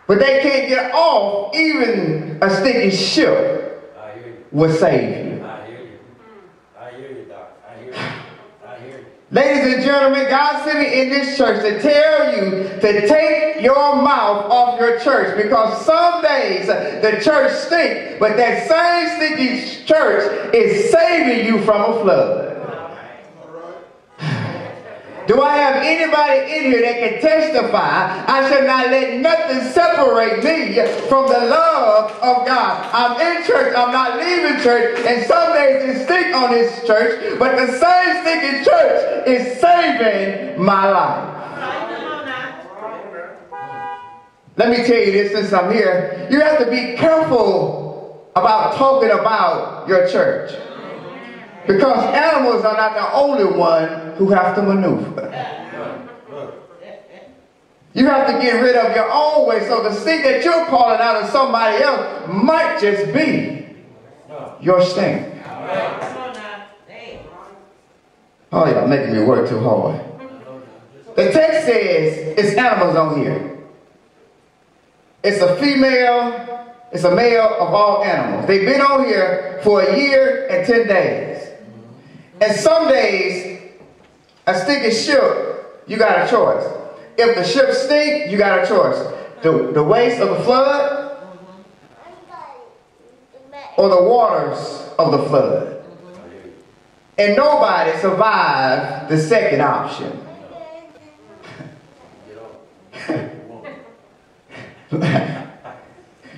But 0.06 0.18
they 0.18 0.40
can't 0.42 0.68
get 0.68 0.92
off 0.92 1.54
even 1.54 2.38
a 2.42 2.50
sticky 2.50 2.90
ship 2.94 3.70
will 4.52 4.72
save 4.72 5.26
you. 5.26 5.44
I 5.44 5.66
hear 5.66 5.80
you. 5.80 5.98
I 6.78 6.90
hear 6.90 7.10
you, 7.12 7.24
Doc. 7.26 7.52
I 7.68 7.78
hear 7.78 7.92
you. 7.92 7.98
I 8.66 8.78
hear 8.78 8.98
you. 8.98 9.06
Ladies 9.32 9.74
and 9.74 9.84
gentlemen, 9.84 10.28
God 10.28 10.64
sent 10.64 10.80
me 10.80 11.02
in 11.02 11.08
this 11.08 11.38
church 11.38 11.62
to 11.62 11.80
tell 11.80 12.34
you 12.34 12.64
to 12.80 13.06
take 13.06 13.62
your 13.62 13.94
mouth 13.94 14.50
off 14.50 14.80
your 14.80 14.98
church 14.98 15.40
because 15.40 15.86
some 15.86 16.20
days 16.20 16.66
the 16.66 17.20
church 17.22 17.52
stinks, 17.52 18.18
but 18.18 18.36
that 18.36 18.66
same 18.66 19.36
stinky 19.36 19.84
church 19.86 20.52
is 20.52 20.90
saving 20.90 21.46
you 21.46 21.62
from 21.64 21.92
a 21.92 22.02
flood. 22.02 22.59
Do 25.26 25.42
I 25.42 25.56
have 25.56 25.76
anybody 25.84 26.52
in 26.52 26.72
here 26.72 26.80
that 26.82 26.98
can 26.98 27.20
testify? 27.20 28.24
I 28.26 28.48
shall 28.48 28.66
not 28.66 28.86
let 28.90 29.20
nothing 29.20 29.70
separate 29.70 30.42
me 30.42 30.74
from 31.08 31.28
the 31.28 31.46
love 31.46 32.10
of 32.12 32.46
God. 32.46 32.90
I'm 32.92 33.20
in 33.20 33.46
church, 33.46 33.74
I'm 33.76 33.92
not 33.92 34.18
leaving 34.18 34.62
church, 34.62 34.98
and 35.06 35.26
some 35.26 35.52
days 35.52 35.96
it 35.96 36.04
stink 36.04 36.34
on 36.34 36.50
this 36.50 36.84
church, 36.86 37.38
but 37.38 37.54
the 37.56 37.66
same 37.66 38.22
stinking 38.22 38.64
church 38.64 39.28
is 39.28 39.60
saving 39.60 40.62
my 40.62 40.90
life. 40.90 41.36
Let 44.56 44.70
me 44.70 44.84
tell 44.84 44.98
you 44.98 45.12
this 45.12 45.32
since 45.32 45.52
I'm 45.52 45.72
here. 45.72 46.28
You 46.30 46.40
have 46.40 46.58
to 46.58 46.70
be 46.70 46.96
careful 46.96 48.30
about 48.36 48.74
talking 48.76 49.10
about 49.10 49.88
your 49.88 50.08
church. 50.08 50.50
Because 51.66 52.04
animals 52.14 52.64
are 52.64 52.76
not 52.76 52.94
the 52.94 53.12
only 53.14 53.56
one 53.56 53.99
who 54.20 54.28
have 54.28 54.54
to 54.54 54.60
maneuver. 54.60 55.32
You 57.94 58.04
have 58.04 58.26
to 58.26 58.34
get 58.34 58.60
rid 58.60 58.76
of 58.76 58.94
your 58.94 59.10
own 59.10 59.48
way. 59.48 59.60
So 59.66 59.82
the 59.82 59.94
stink 59.94 60.24
that 60.24 60.44
you're 60.44 60.66
calling 60.66 61.00
out 61.00 61.22
of 61.22 61.30
somebody 61.30 61.82
else 61.82 62.28
might 62.28 62.78
just 62.78 63.14
be 63.14 63.66
your 64.60 64.82
stink. 64.82 65.26
Oh, 68.52 68.66
y'all 68.66 68.86
making 68.86 69.14
me 69.14 69.22
work 69.22 69.48
too 69.48 69.60
hard. 69.60 70.04
The 71.16 71.32
text 71.32 71.66
says 71.66 72.36
it's 72.36 72.58
animals 72.58 72.96
on 72.96 73.18
here. 73.18 73.58
It's 75.22 75.40
a 75.40 75.56
female, 75.56 76.74
it's 76.92 77.04
a 77.04 77.14
male 77.14 77.56
of 77.58 77.72
all 77.72 78.04
animals. 78.04 78.46
They've 78.46 78.66
been 78.66 78.82
on 78.82 79.06
here 79.06 79.60
for 79.64 79.80
a 79.80 79.98
year 79.98 80.46
and 80.50 80.66
10 80.66 80.86
days. 80.88 81.48
And 82.42 82.54
some 82.56 82.88
days, 82.88 83.49
a 84.46 84.58
stinky 84.58 84.90
ship, 84.90 85.84
you 85.86 85.96
got 85.96 86.26
a 86.26 86.30
choice. 86.30 86.64
If 87.16 87.36
the 87.36 87.44
ship 87.44 87.72
stink, 87.72 88.30
you 88.30 88.38
got 88.38 88.64
a 88.64 88.66
choice. 88.66 88.98
The, 89.42 89.72
the 89.72 89.82
waste 89.82 90.20
of 90.20 90.36
the 90.36 90.44
flood 90.44 91.16
or 93.76 93.88
the 93.88 94.02
waters 94.02 94.88
of 94.98 95.12
the 95.12 95.28
flood. 95.28 95.84
And 97.18 97.36
nobody 97.36 97.98
survived 97.98 99.10
the 99.10 99.18
second 99.18 99.60
option. 99.60 100.26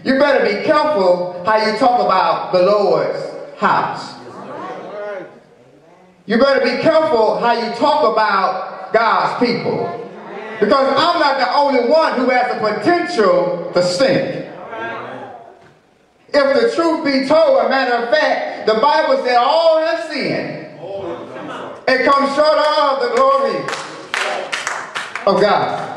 you 0.05 0.19
better 0.19 0.45
be 0.45 0.65
careful 0.65 1.43
how 1.45 1.65
you 1.65 1.79
talk 1.79 2.01
about 2.01 2.53
the 2.53 2.63
Lord's 2.63 3.59
house. 3.59 4.22
You 6.25 6.39
better 6.39 6.61
be 6.61 6.81
careful 6.83 7.39
how 7.39 7.53
you 7.53 7.75
talk 7.75 8.13
about 8.13 8.93
God's 8.93 9.45
people. 9.45 9.99
Because 10.61 10.95
I'm 10.97 11.19
not 11.19 11.39
the 11.39 11.53
only 11.57 11.91
one 11.91 12.17
who 12.19 12.31
has 12.31 12.55
the 12.55 12.61
potential 12.61 13.71
to 13.75 13.83
stink. 13.83 14.47
If 16.35 16.61
the 16.61 16.75
truth 16.75 17.05
be 17.05 17.27
told, 17.27 17.67
a 17.67 17.69
matter 17.69 17.95
of 17.95 18.11
fact, 18.11 18.67
the 18.67 18.75
Bible 18.75 19.23
said 19.25 19.37
all 19.37 19.81
have 19.85 20.11
sinned 20.11 20.63
and 21.89 22.05
come 22.05 22.35
short 22.35 22.59
of 22.59 23.03
the 23.03 23.13
glory 23.17 23.59
of 25.27 25.41
God. 25.41 25.93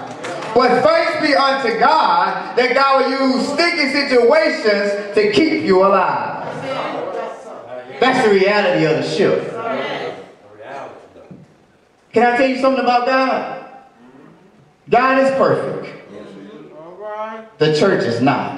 But 0.56 0.82
thanks 0.84 1.22
be 1.28 1.36
unto 1.36 1.80
God 1.80 2.58
that 2.58 2.74
God 2.74 3.06
will 3.06 3.38
use 3.38 3.48
sticky 3.50 3.92
situations 3.92 5.14
to 5.14 5.32
keep 5.32 5.64
you 5.64 5.86
alive. 5.86 6.44
That's 8.00 8.28
the 8.28 8.34
reality 8.34 8.86
of 8.86 9.04
the 9.04 9.10
ship. 9.10 9.52
Can 12.16 12.24
I 12.24 12.38
tell 12.38 12.48
you 12.48 12.58
something 12.60 12.82
about 12.82 13.06
God? 13.06 13.72
God 14.90 15.22
is 15.22 15.32
perfect. 15.32 16.10
The 17.58 17.76
church 17.78 18.06
is 18.06 18.22
not. 18.22 18.58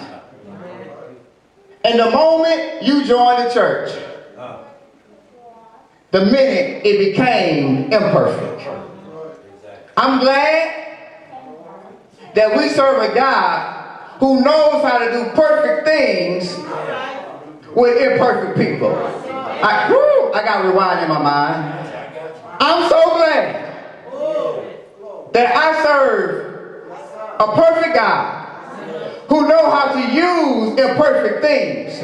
And 1.84 2.00
the 2.00 2.12
moment 2.12 2.84
you 2.84 3.04
join 3.04 3.44
the 3.44 3.52
church, 3.52 4.00
the 6.12 6.26
minute 6.26 6.86
it 6.86 7.00
became 7.00 7.92
imperfect. 7.92 8.70
I'm 9.98 10.20
glad 10.20 10.98
that 12.36 12.56
we 12.56 12.70
serve 12.70 13.10
a 13.10 13.16
God 13.16 14.20
who 14.20 14.42
knows 14.42 14.84
how 14.84 15.00
to 15.00 15.12
do 15.12 15.32
perfect 15.32 15.88
things 15.88 16.56
with 17.76 18.00
imperfect 18.04 18.56
people. 18.56 18.96
I, 18.96 19.90
I 20.36 20.44
got 20.46 20.64
rewind 20.64 21.02
in 21.02 21.10
my 21.10 21.24
mind. 21.24 21.87
I'm 22.60 22.90
so 22.90 23.04
glad 23.16 23.68
that 25.34 25.56
I 25.56 25.84
serve 25.84 26.92
a 27.40 27.56
perfect 27.56 27.96
God 27.96 28.46
who 29.30 29.48
know 29.48 29.70
how 29.70 29.94
to 29.94 30.00
use 30.14 30.80
imperfect 30.80 31.42
things 31.42 32.00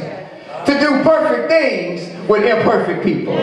to 0.65 0.79
do 0.79 1.03
perfect 1.03 1.49
things 1.49 2.29
with 2.29 2.43
imperfect 2.43 3.03
people. 3.03 3.33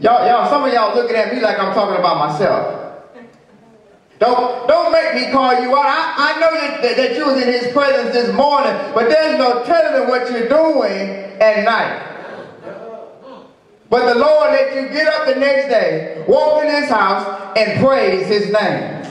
Y'all, 0.00 0.26
y'all, 0.26 0.50
some 0.50 0.64
of 0.64 0.72
y'all 0.72 0.96
looking 0.96 1.14
at 1.14 1.32
me 1.32 1.40
like 1.40 1.58
I'm 1.60 1.72
talking 1.72 1.96
about 1.96 2.28
myself. 2.28 2.91
Don't, 4.22 4.68
don't 4.68 4.92
make 4.92 5.16
me 5.16 5.32
call 5.32 5.52
you 5.60 5.76
out. 5.76 5.84
I, 5.84 6.14
I 6.16 6.38
know 6.38 6.52
that, 6.52 6.80
that, 6.80 6.96
that 6.96 7.16
you 7.16 7.26
was 7.26 7.42
in 7.42 7.48
his 7.48 7.72
presence 7.72 8.14
this 8.14 8.32
morning, 8.32 8.72
but 8.94 9.08
there's 9.08 9.36
no 9.36 9.64
telling 9.64 10.08
what 10.08 10.30
you're 10.30 10.48
doing 10.48 11.10
at 11.42 11.64
night. 11.64 12.08
But 13.90 14.14
the 14.14 14.20
Lord 14.20 14.50
let 14.50 14.76
you 14.76 14.88
get 14.90 15.08
up 15.08 15.26
the 15.26 15.34
next 15.34 15.70
day, 15.70 16.24
walk 16.28 16.62
in 16.62 16.70
his 16.70 16.88
house, 16.88 17.56
and 17.56 17.84
praise 17.84 18.28
his 18.28 18.52
name. 18.52 19.04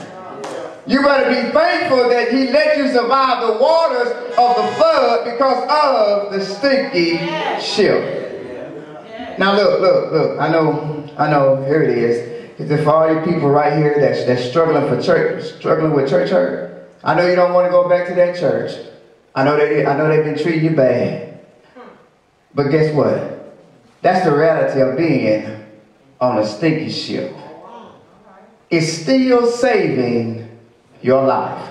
You 0.86 1.02
better 1.02 1.28
be 1.28 1.50
thankful 1.52 2.08
that 2.08 2.32
he 2.32 2.50
let 2.50 2.78
you 2.78 2.88
survive 2.88 3.46
the 3.46 3.58
waters 3.58 4.08
of 4.38 4.56
the 4.56 4.72
flood 4.78 5.24
because 5.26 5.62
of 5.68 6.32
the 6.32 6.42
stinky 6.42 7.18
ship. 7.60 9.38
Now 9.38 9.54
look, 9.56 9.78
look, 9.78 10.12
look. 10.12 10.40
I 10.40 10.48
know, 10.48 11.06
I 11.18 11.30
know. 11.30 11.62
Here 11.66 11.82
it 11.82 11.98
is. 11.98 12.41
It 12.70 12.84
for 12.84 12.90
all 12.90 13.12
you 13.12 13.20
people 13.20 13.50
right 13.50 13.72
here 13.76 13.98
that's 13.98 14.24
that's 14.24 14.44
struggling 14.44 14.88
for 14.88 15.02
church, 15.02 15.44
struggling 15.58 15.92
with 15.92 16.08
church 16.08 16.30
hurt? 16.30 16.88
I 17.02 17.14
know 17.14 17.26
you 17.26 17.34
don't 17.34 17.52
want 17.52 17.66
to 17.66 17.70
go 17.70 17.88
back 17.88 18.06
to 18.08 18.14
that 18.14 18.38
church. 18.38 18.72
I 19.34 19.44
know 19.44 19.56
they, 19.56 19.84
I 19.84 19.96
know 19.96 20.08
they've 20.08 20.24
been 20.24 20.42
treating 20.42 20.64
you 20.64 20.76
bad. 20.76 21.40
But 22.54 22.68
guess 22.68 22.94
what? 22.94 23.56
That's 24.02 24.24
the 24.24 24.32
reality 24.32 24.80
of 24.80 24.96
being 24.96 25.64
on 26.20 26.38
a 26.38 26.46
stinky 26.46 26.90
ship. 26.90 27.34
It's 28.70 28.92
still 28.92 29.46
saving 29.46 30.58
your 31.00 31.24
life. 31.26 31.68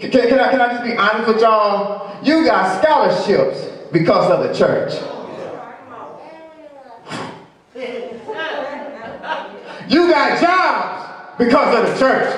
Can, 0.00 0.10
can 0.10 0.38
I, 0.38 0.50
can 0.50 0.60
I 0.60 0.72
just 0.72 0.84
be 0.84 0.96
honest 0.96 1.28
with 1.28 1.40
y'all? 1.40 2.24
You 2.24 2.44
got 2.44 2.82
scholarships 2.82 3.66
because 3.92 4.30
of 4.30 4.48
the 4.48 4.54
church. 4.54 4.92
You 9.88 10.08
got 10.10 10.40
jobs 10.40 11.38
because 11.38 11.76
of 11.76 11.86
the 11.86 11.98
church. 11.98 12.32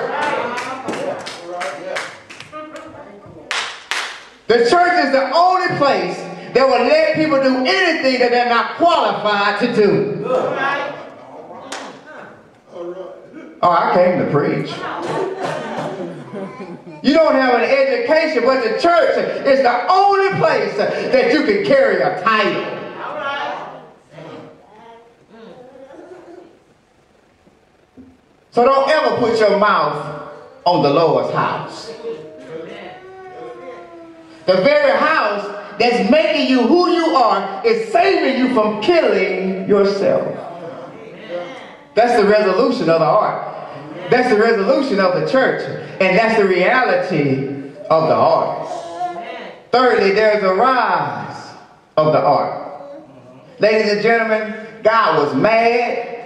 The 4.47 4.69
church 4.69 5.05
is 5.05 5.11
the 5.11 5.31
only 5.33 5.67
place 5.77 6.17
that 6.53 6.67
will 6.67 6.85
let 6.87 7.15
people 7.15 7.41
do 7.41 7.57
anything 7.65 8.19
that 8.19 8.31
they're 8.31 8.49
not 8.49 8.75
qualified 8.77 9.59
to 9.61 9.75
do. 9.75 10.23
Oh, 13.61 13.71
I 13.71 13.93
came 13.93 14.19
to 14.19 14.31
preach. 14.31 14.71
You 17.03 17.13
don't 17.13 17.33
have 17.33 17.55
an 17.55 17.63
education, 17.63 18.43
but 18.43 18.63
the 18.63 18.79
church 18.79 19.17
is 19.45 19.61
the 19.61 19.87
only 19.91 20.29
place 20.39 20.75
that 20.77 21.31
you 21.33 21.43
can 21.45 21.65
carry 21.65 22.01
a 22.01 22.21
title. 22.21 22.78
So 28.51 28.65
don't 28.65 28.89
ever 28.89 29.17
put 29.17 29.39
your 29.39 29.59
mouth 29.59 30.31
on 30.65 30.83
the 30.83 30.89
Lord's 30.89 31.33
house. 31.33 31.91
The 34.45 34.55
very 34.55 34.97
house 34.97 35.77
that's 35.77 36.09
making 36.09 36.49
you 36.49 36.67
who 36.67 36.89
you 36.89 37.15
are 37.15 37.65
is 37.65 37.91
saving 37.91 38.39
you 38.39 38.53
from 38.53 38.81
killing 38.81 39.67
yourself. 39.69 40.35
That's 41.93 42.19
the 42.19 42.27
resolution 42.27 42.89
of 42.89 42.99
the 42.99 43.05
heart. 43.05 43.45
That's 44.09 44.29
the 44.29 44.39
resolution 44.39 44.99
of 44.99 45.21
the 45.21 45.29
church. 45.29 45.61
And 46.01 46.17
that's 46.17 46.37
the 46.39 46.47
reality 46.47 47.73
of 47.89 48.07
the 48.07 48.15
heart. 48.15 48.67
Thirdly, 49.71 50.11
there's 50.11 50.43
a 50.43 50.53
rise 50.53 51.55
of 51.97 52.13
the 52.13 52.21
heart. 52.21 52.69
Ladies 53.59 53.91
and 53.93 54.01
gentlemen, 54.01 54.67
God 54.83 55.23
was 55.23 55.35
mad 55.35 56.18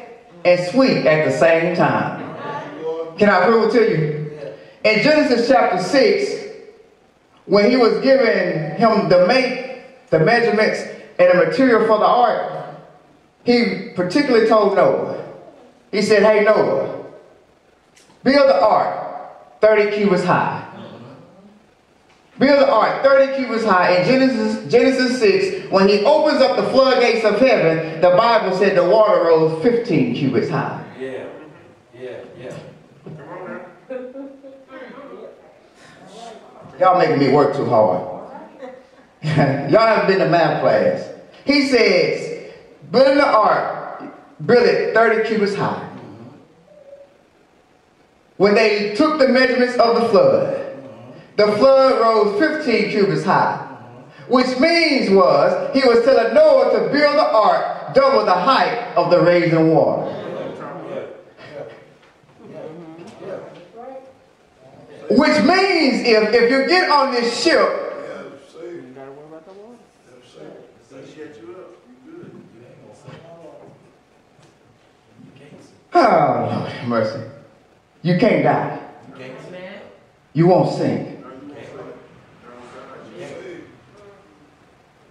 and 0.46 0.72
sweet 0.72 1.06
at 1.06 1.26
the 1.26 1.38
same 1.38 1.76
time. 1.76 2.20
Can 3.18 3.30
I 3.30 3.46
prove 3.46 3.68
it 3.68 3.78
to 3.78 3.90
you? 3.90 4.24
In 4.84 5.04
Genesis 5.04 5.48
chapter 5.48 5.82
6, 5.82 6.44
when 7.46 7.70
he 7.70 7.78
was 7.78 8.02
giving 8.02 8.76
him 8.78 9.10
the 9.10 9.26
make, 9.28 10.10
the 10.10 10.20
measurements, 10.20 10.82
and 11.20 11.40
the 11.40 11.46
material 11.46 11.88
for 11.88 12.00
the 12.00 12.06
ark, 12.06 12.66
he 13.46 13.92
particularly 13.96 14.48
told 14.48 14.76
Noah, 14.76 15.24
he 15.92 16.02
said, 16.02 16.24
Hey 16.24 16.44
Noah, 16.44 17.06
build 18.24 18.50
the 18.50 18.62
ark 18.62 19.62
30 19.62 19.98
cubits 19.98 20.24
high. 20.24 20.73
Build 22.44 22.60
the 22.60 22.70
ark 22.70 23.02
30 23.04 23.38
cubits 23.38 23.64
high. 23.64 23.96
In 23.96 24.06
Genesis, 24.06 24.70
Genesis 24.70 25.18
6, 25.18 25.72
when 25.72 25.88
he 25.88 26.04
opens 26.04 26.42
up 26.42 26.58
the 26.58 26.70
floodgates 26.72 27.24
of 27.24 27.40
heaven, 27.40 28.02
the 28.02 28.10
Bible 28.10 28.58
said 28.58 28.76
the 28.76 28.84
water 28.84 29.24
rose 29.24 29.64
15 29.64 30.14
cubits 30.14 30.50
high. 30.50 30.86
Yeah, 31.00 31.30
yeah, 31.98 32.20
yeah. 32.38 32.58
Y'all 36.78 37.00
making 37.00 37.20
me 37.20 37.30
work 37.30 37.56
too 37.56 37.64
hard. 37.64 38.02
Y'all 39.24 39.88
haven't 39.88 40.08
been 40.08 40.20
to 40.20 40.30
math 40.30 40.60
class. 40.60 41.14
He 41.46 41.70
says, 41.70 42.52
build 42.92 43.18
the 43.18 43.26
ark, 43.26 44.04
build 44.46 44.68
it 44.68 44.94
30 44.94 45.30
cubits 45.30 45.56
high. 45.56 45.90
When 48.36 48.54
they 48.54 48.96
took 48.96 49.18
the 49.18 49.30
measurements 49.30 49.78
of 49.78 50.02
the 50.02 50.10
flood, 50.10 50.63
the 51.36 51.48
flood 51.58 52.00
rose 52.00 52.40
15 52.40 52.90
cubits 52.90 53.24
high. 53.24 53.70
Which 54.28 54.58
means 54.60 55.10
was, 55.10 55.74
he 55.74 55.88
was 55.88 56.04
telling 56.06 56.34
Noah 56.34 56.72
to 56.72 56.92
build 56.92 57.16
the 57.16 57.32
ark 57.32 57.94
double 57.94 58.26
the 58.26 58.34
height 58.34 58.94
of 58.96 59.12
the 59.12 59.22
raising 59.22 59.74
water. 59.74 60.12
Which 65.10 65.44
means 65.44 66.08
if, 66.08 66.34
if 66.34 66.52
you 66.52 66.68
get 66.68 66.90
on 66.90 67.12
this 67.12 67.44
ship 67.44 67.84
Oh, 75.96 76.66
Lord 76.80 76.88
mercy. 76.88 77.30
You 78.02 78.18
can't 78.18 78.44
die. 78.44 78.80
You 80.34 80.48
won't 80.48 80.76
sink. 80.76 81.13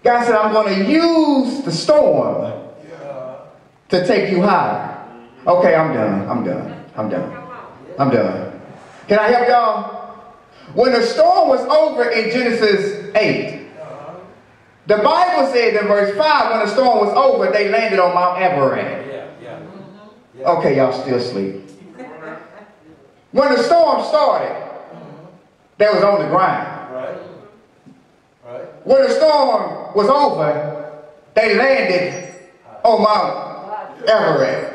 God 0.03 0.25
said, 0.25 0.35
I'm 0.35 0.53
going 0.53 0.75
to 0.75 0.91
use 0.91 1.63
the 1.65 1.73
storm 1.73 2.53
to 3.89 4.07
take 4.07 4.31
you 4.31 4.43
higher. 4.43 5.07
Okay, 5.47 5.75
I'm 5.75 5.93
done. 5.93 6.29
I'm 6.29 6.45
done. 6.45 6.85
I'm 6.97 7.09
done. 7.09 7.33
I'm 7.99 8.11
done. 8.11 8.61
Can 9.09 9.19
I 9.19 9.29
help 9.29 9.49
y'all? 9.49 10.03
When 10.75 10.93
the 10.93 11.03
storm 11.03 11.49
was 11.49 11.61
over 11.67 12.09
in 12.11 12.31
Genesis 12.31 13.15
8, 13.15 13.69
the 14.87 14.97
Bible 14.99 15.53
said 15.53 15.75
in 15.75 15.87
verse 15.87 16.17
5, 16.17 16.51
when 16.51 16.67
the 16.67 16.73
storm 16.73 17.07
was 17.07 17.15
over, 17.15 17.53
they 17.53 17.69
landed 17.71 18.01
on 18.01 18.15
Mount 18.15 18.41
Everest. 18.41 19.11
Okay, 20.41 20.77
y'all 20.77 20.93
still 20.93 21.17
asleep. 21.17 21.69
When 23.31 23.55
the 23.55 23.63
storm 23.63 24.05
started, 24.05 24.57
they 25.79 25.87
was 25.87 26.03
on 26.03 26.21
the 26.23 26.29
ground. 26.29 26.82
When 28.85 29.03
the 29.03 29.11
storm 29.11 29.95
was 29.95 30.09
over, 30.09 31.03
they 31.35 31.57
landed 31.57 32.35
on 32.85 33.03
Mount 33.03 34.09
Everest. 34.09 34.69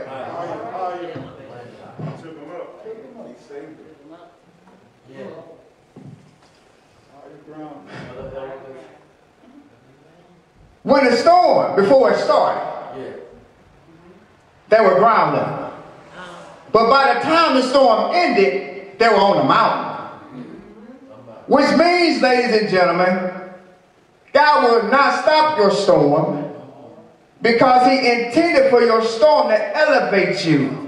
When 10.83 11.03
the 11.03 11.17
storm, 11.17 11.75
before 11.75 12.13
it 12.13 12.19
started, 12.19 13.21
they 14.69 14.79
were 14.79 14.95
ground. 14.95 15.73
But 16.71 16.89
by 16.89 17.13
the 17.13 17.19
time 17.19 17.55
the 17.55 17.61
storm 17.61 18.11
ended, 18.15 18.97
they 18.97 19.07
were 19.09 19.15
on 19.15 19.37
the 19.37 19.43
mountain. 19.43 19.97
Which 21.47 21.69
means, 21.77 22.21
ladies 22.21 22.61
and 22.61 22.69
gentlemen, 22.69 23.36
God 24.33 24.63
will 24.63 24.91
not 24.91 25.23
stop 25.23 25.57
your 25.57 25.71
storm 25.71 26.53
because 27.41 27.87
He 27.87 27.97
intended 27.97 28.69
for 28.69 28.81
your 28.81 29.03
storm 29.03 29.49
to 29.49 29.77
elevate 29.77 30.45
you. 30.45 30.87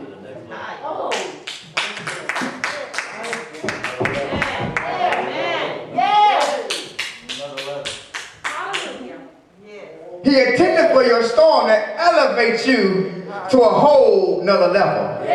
He 10.23 10.39
intended 10.39 10.91
for 10.93 11.03
your 11.03 11.23
storm 11.23 11.67
to 11.67 12.01
elevate 12.01 12.67
you 12.67 13.25
to 13.49 13.61
a 13.61 13.69
whole 13.69 14.43
nother 14.43 14.67
level. 14.67 15.25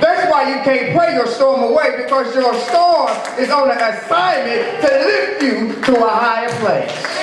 That's 0.00 0.30
why 0.30 0.48
you 0.48 0.62
can't 0.64 0.96
pray 0.96 1.14
your 1.14 1.26
storm 1.26 1.62
away 1.62 2.02
because 2.02 2.34
your 2.34 2.54
storm 2.54 3.10
is 3.38 3.50
on 3.50 3.70
an 3.70 3.78
assignment 3.78 4.80
to 4.80 4.88
lift 4.88 5.42
you 5.42 5.82
to 5.82 6.04
a 6.04 6.08
higher 6.08 6.48
place. 6.60 7.13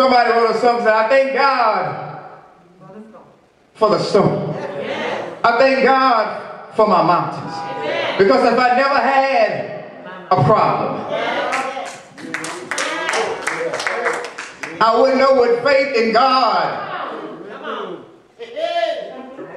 Somebody 0.00 0.30
wrote 0.30 0.56
a 0.56 0.58
song 0.60 0.78
said, 0.78 0.94
I 0.94 1.08
thank 1.10 1.34
God 1.34 2.24
for 3.74 3.90
the 3.90 3.98
storm. 3.98 4.56
I 5.44 5.58
thank 5.58 5.84
God 5.84 6.74
for 6.74 6.88
my 6.88 7.02
mountains. 7.02 7.52
Because 8.16 8.50
if 8.50 8.58
I 8.58 8.76
never 8.76 8.94
had 8.94 9.84
a 10.30 10.42
problem, 10.42 11.02
I 14.80 14.98
wouldn't 14.98 15.18
know 15.18 15.34
what 15.34 15.62
faith 15.62 15.94
in 15.94 16.14
God. 16.14 17.12
Come 17.50 17.64
on. 17.64 18.04
Come 19.36 19.54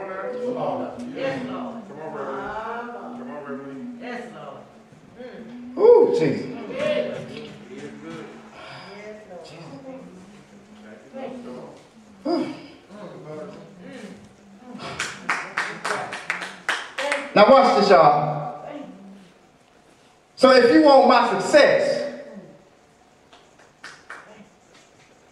on 0.58 0.82
now. 0.82 0.98
Yes, 1.16 1.40
Lord. 1.50 1.76
Come 1.88 2.00
on, 2.02 2.14
Reverend. 2.14 2.92
Come 2.92 3.06
on, 3.06 3.44
Reverend. 3.46 4.00
Yes, 4.02 4.24
Lord. 4.36 5.88
Ooh, 5.88 6.20
Jesus. 6.20 6.54
Now 17.36 17.50
watch 17.50 17.80
this, 17.80 17.90
y'all. 17.90 18.66
So 20.36 20.52
if 20.52 20.74
you 20.74 20.84
want 20.84 21.08
my 21.08 21.40
success, 21.40 22.22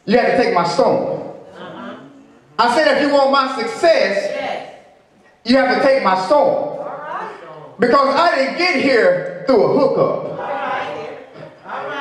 you 0.06 0.18
have 0.18 0.32
to 0.32 0.38
take 0.44 0.54
my 0.54 0.66
stone. 0.68 1.34
I 2.60 2.76
said 2.76 2.98
if 2.98 3.08
you 3.08 3.14
want 3.14 3.32
my 3.32 3.62
success, 3.62 4.68
you 5.46 5.58
have 5.58 5.78
to 5.78 5.84
take 5.84 6.04
my 6.04 6.26
stone. 6.26 6.78
Because 7.80 8.16
I 8.16 8.36
didn't 8.36 8.58
get 8.58 8.76
here 8.84 9.44
through 9.48 9.64
a 9.64 9.80
hookup. 9.80 10.32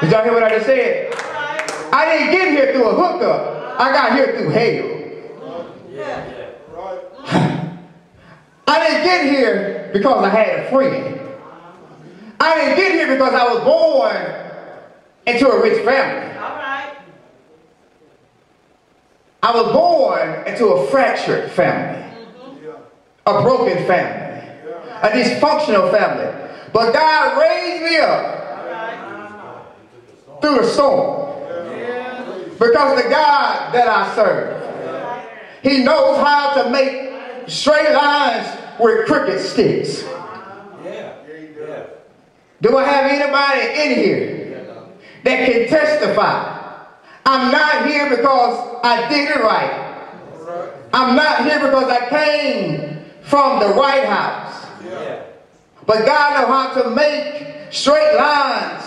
Did 0.00 0.10
y'all 0.10 0.24
hear 0.24 0.32
what 0.32 0.42
I 0.42 0.50
just 0.50 0.66
said? 0.66 1.14
I 1.92 2.04
didn't 2.06 2.32
get 2.32 2.50
here 2.50 2.72
through 2.72 2.88
a 2.88 2.94
hookup. 2.94 3.59
I 3.80 3.92
got 3.92 4.12
here 4.12 4.36
through 4.36 4.50
hell. 4.50 5.64
Yeah, 5.90 6.28
yeah. 6.30 6.50
Right. 6.70 7.00
I 8.68 8.86
didn't 8.86 9.04
get 9.04 9.24
here 9.24 9.88
because 9.94 10.22
I 10.22 10.28
had 10.28 10.66
a 10.66 10.70
friend. 10.70 11.18
I 12.38 12.54
didn't 12.56 12.76
get 12.76 12.92
here 12.92 13.08
because 13.08 13.32
I 13.32 13.54
was 13.54 13.64
born 13.64 14.16
into 15.26 15.48
a 15.48 15.62
rich 15.62 15.82
family. 15.82 16.36
All 16.38 16.56
right. 16.56 16.94
I 19.42 19.54
was 19.54 19.72
born 19.72 20.46
into 20.46 20.66
a 20.66 20.86
fractured 20.88 21.50
family, 21.52 22.04
Yeah. 22.62 22.72
a 23.26 23.40
broken 23.40 23.86
family, 23.86 24.46
a 25.02 25.08
dysfunctional 25.08 25.90
family. 25.90 26.30
But 26.74 26.92
God 26.92 27.40
raised 27.40 27.82
me 27.82 27.96
up 27.96 28.36
through 30.42 30.56
the 30.56 30.64
storm 30.68 31.19
because 32.60 33.02
the 33.02 33.08
God 33.08 33.72
that 33.74 33.88
I 33.88 34.14
serve, 34.14 34.62
He 35.62 35.82
knows 35.82 36.18
how 36.18 36.62
to 36.62 36.70
make 36.70 37.10
straight 37.48 37.92
lines 37.92 38.46
with 38.78 39.06
crooked 39.06 39.40
sticks. 39.40 40.04
Do 42.60 42.76
I 42.76 42.84
have 42.84 43.10
anybody 43.10 43.80
in 43.82 44.04
here 44.04 44.84
that 45.24 45.50
can 45.50 45.68
testify? 45.68 46.58
I'm 47.24 47.50
not 47.50 47.86
here 47.86 48.10
because 48.10 48.80
I 48.82 49.08
did 49.08 49.30
it 49.30 49.40
right. 49.42 49.86
I'm 50.92 51.16
not 51.16 51.44
here 51.44 51.60
because 51.60 51.84
I 51.84 52.08
came 52.10 53.04
from 53.22 53.60
the 53.60 53.72
White 53.72 54.04
House. 54.04 54.66
But 55.86 56.04
God 56.04 56.40
knows 56.40 56.48
how 56.48 56.82
to 56.82 56.90
make 56.90 57.72
straight 57.72 58.16
lines 58.16 58.84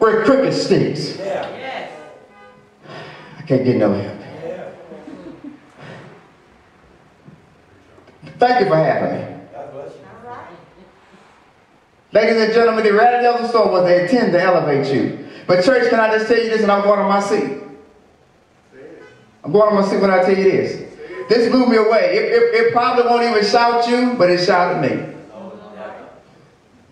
with 0.00 0.24
crooked 0.24 0.54
sticks. 0.54 1.18
Can't 3.46 3.64
get 3.64 3.76
no 3.76 3.92
help. 3.92 4.16
Thank 8.38 8.60
you 8.60 8.66
for 8.66 8.76
having 8.76 9.20
me. 9.20 9.36
Ladies 12.12 12.42
and 12.42 12.52
gentlemen, 12.52 12.84
the 12.84 12.92
reality 12.92 13.26
of 13.26 13.40
the 13.42 13.48
storm 13.48 13.72
was 13.72 13.84
they 13.84 14.02
intend 14.04 14.32
to 14.32 14.42
elevate 14.42 14.92
you. 14.92 15.28
But 15.46 15.64
church, 15.64 15.88
can 15.90 16.00
I 16.00 16.16
just 16.16 16.28
tell 16.28 16.38
you 16.38 16.50
this 16.50 16.62
and 16.62 16.72
I'm 16.72 16.82
going 16.82 16.98
on 16.98 17.08
my 17.08 17.20
seat? 17.20 17.62
I'm 19.44 19.52
going 19.52 19.68
on 19.68 19.82
my 19.82 19.88
seat 19.88 20.00
when 20.00 20.10
I 20.10 20.22
tell 20.22 20.36
you 20.36 20.44
this. 20.44 20.82
This 21.28 21.50
blew 21.50 21.66
me 21.66 21.76
away. 21.76 22.16
It, 22.16 22.32
it, 22.32 22.66
it 22.66 22.72
probably 22.72 23.04
won't 23.04 23.22
even 23.22 23.44
shout 23.44 23.88
you, 23.88 24.14
but 24.16 24.30
it 24.30 24.44
shouted 24.44 24.80
me. 24.80 25.14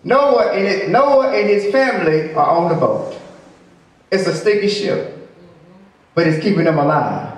Noah 0.03 0.51
and, 0.51 0.67
it, 0.67 0.89
Noah 0.89 1.31
and 1.31 1.49
his 1.49 1.71
family 1.71 2.33
are 2.33 2.47
on 2.47 2.69
the 2.69 2.75
boat. 2.75 3.19
It's 4.11 4.27
a 4.27 4.35
sticky 4.35 4.69
ship, 4.69 5.14
but 6.15 6.25
it's 6.25 6.41
keeping 6.41 6.63
them 6.63 6.79
alive. 6.79 7.37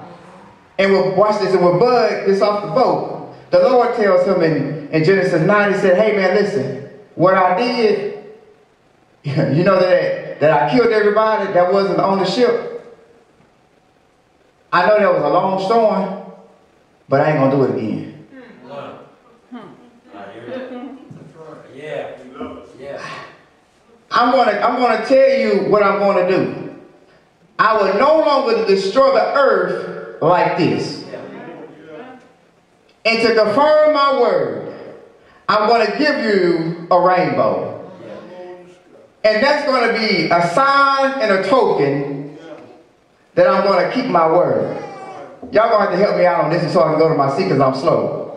And 0.77 0.91
we'll 0.91 1.15
watch 1.15 1.41
this, 1.41 1.53
and 1.53 1.65
when 1.65 1.79
Bud 1.79 2.27
gets 2.27 2.41
off 2.41 2.63
the 2.63 2.71
boat, 2.71 3.35
the 3.49 3.59
Lord 3.59 3.95
tells 3.95 4.27
him 4.27 4.41
in, 4.43 4.87
in 4.89 5.03
Genesis 5.03 5.41
9, 5.41 5.73
he 5.73 5.79
said, 5.79 5.97
Hey 5.97 6.15
man, 6.15 6.35
listen, 6.35 6.89
what 7.15 7.33
I 7.33 7.57
did, 7.57 8.25
you 9.23 9.63
know 9.63 9.79
that, 9.79 10.39
that 10.39 10.51
I 10.51 10.71
killed 10.71 10.91
everybody 10.91 11.51
that 11.53 11.73
wasn't 11.73 11.99
on 11.99 12.19
the 12.19 12.25
ship. 12.25 12.73
I 14.71 14.85
know 14.85 14.99
that 14.99 15.13
was 15.13 15.23
a 15.23 15.29
long 15.29 15.63
storm, 15.65 16.31
but 17.09 17.21
I 17.21 17.31
ain't 17.31 17.39
gonna 17.39 17.55
do 17.55 17.63
it 17.63 17.77
again. 17.77 18.27
One. 18.63 18.97
I 20.15 20.31
hear 20.33 20.71
you. 20.71 20.93
Yeah. 21.75 22.17
He 22.23 22.31
loves 22.31 22.69
us. 22.69 22.75
Yeah. 22.79 23.01
I'm 24.09 24.31
gonna, 24.31 24.59
I'm 24.59 24.79
gonna 24.79 25.05
tell 25.05 25.29
you 25.39 25.69
what 25.69 25.83
I'm 25.83 25.99
gonna 25.99 26.27
do. 26.27 26.66
I 27.59 27.75
will 27.77 27.97
no 27.99 28.19
longer 28.19 28.65
destroy 28.65 29.13
the 29.13 29.33
earth 29.33 30.21
like 30.21 30.57
this. 30.57 31.03
And 33.05 33.21
to 33.21 33.35
confirm 33.35 33.93
my 33.93 34.19
word, 34.19 34.73
I'm 35.47 35.67
gonna 35.67 35.97
give 35.97 36.19
you 36.23 36.87
a 36.91 36.99
rainbow. 36.99 37.73
And 39.23 39.43
that's 39.43 39.65
gonna 39.65 39.93
be 39.93 40.29
a 40.29 40.47
sign 40.53 41.21
and 41.21 41.31
a 41.31 41.47
token 41.47 42.37
that 43.35 43.47
I'm 43.47 43.63
gonna 43.63 43.91
keep 43.91 44.05
my 44.05 44.27
word. 44.27 44.75
Y'all 45.51 45.69
gonna 45.69 45.85
have 45.85 45.91
to 45.91 45.97
help 45.97 46.17
me 46.17 46.25
out 46.25 46.43
on 46.43 46.49
this 46.51 46.71
so 46.73 46.81
I 46.83 46.91
can 46.91 46.99
go 46.99 47.09
to 47.09 47.15
my 47.15 47.35
seat 47.35 47.45
because 47.45 47.61
I'm 47.61 47.75
slow. 47.75 48.27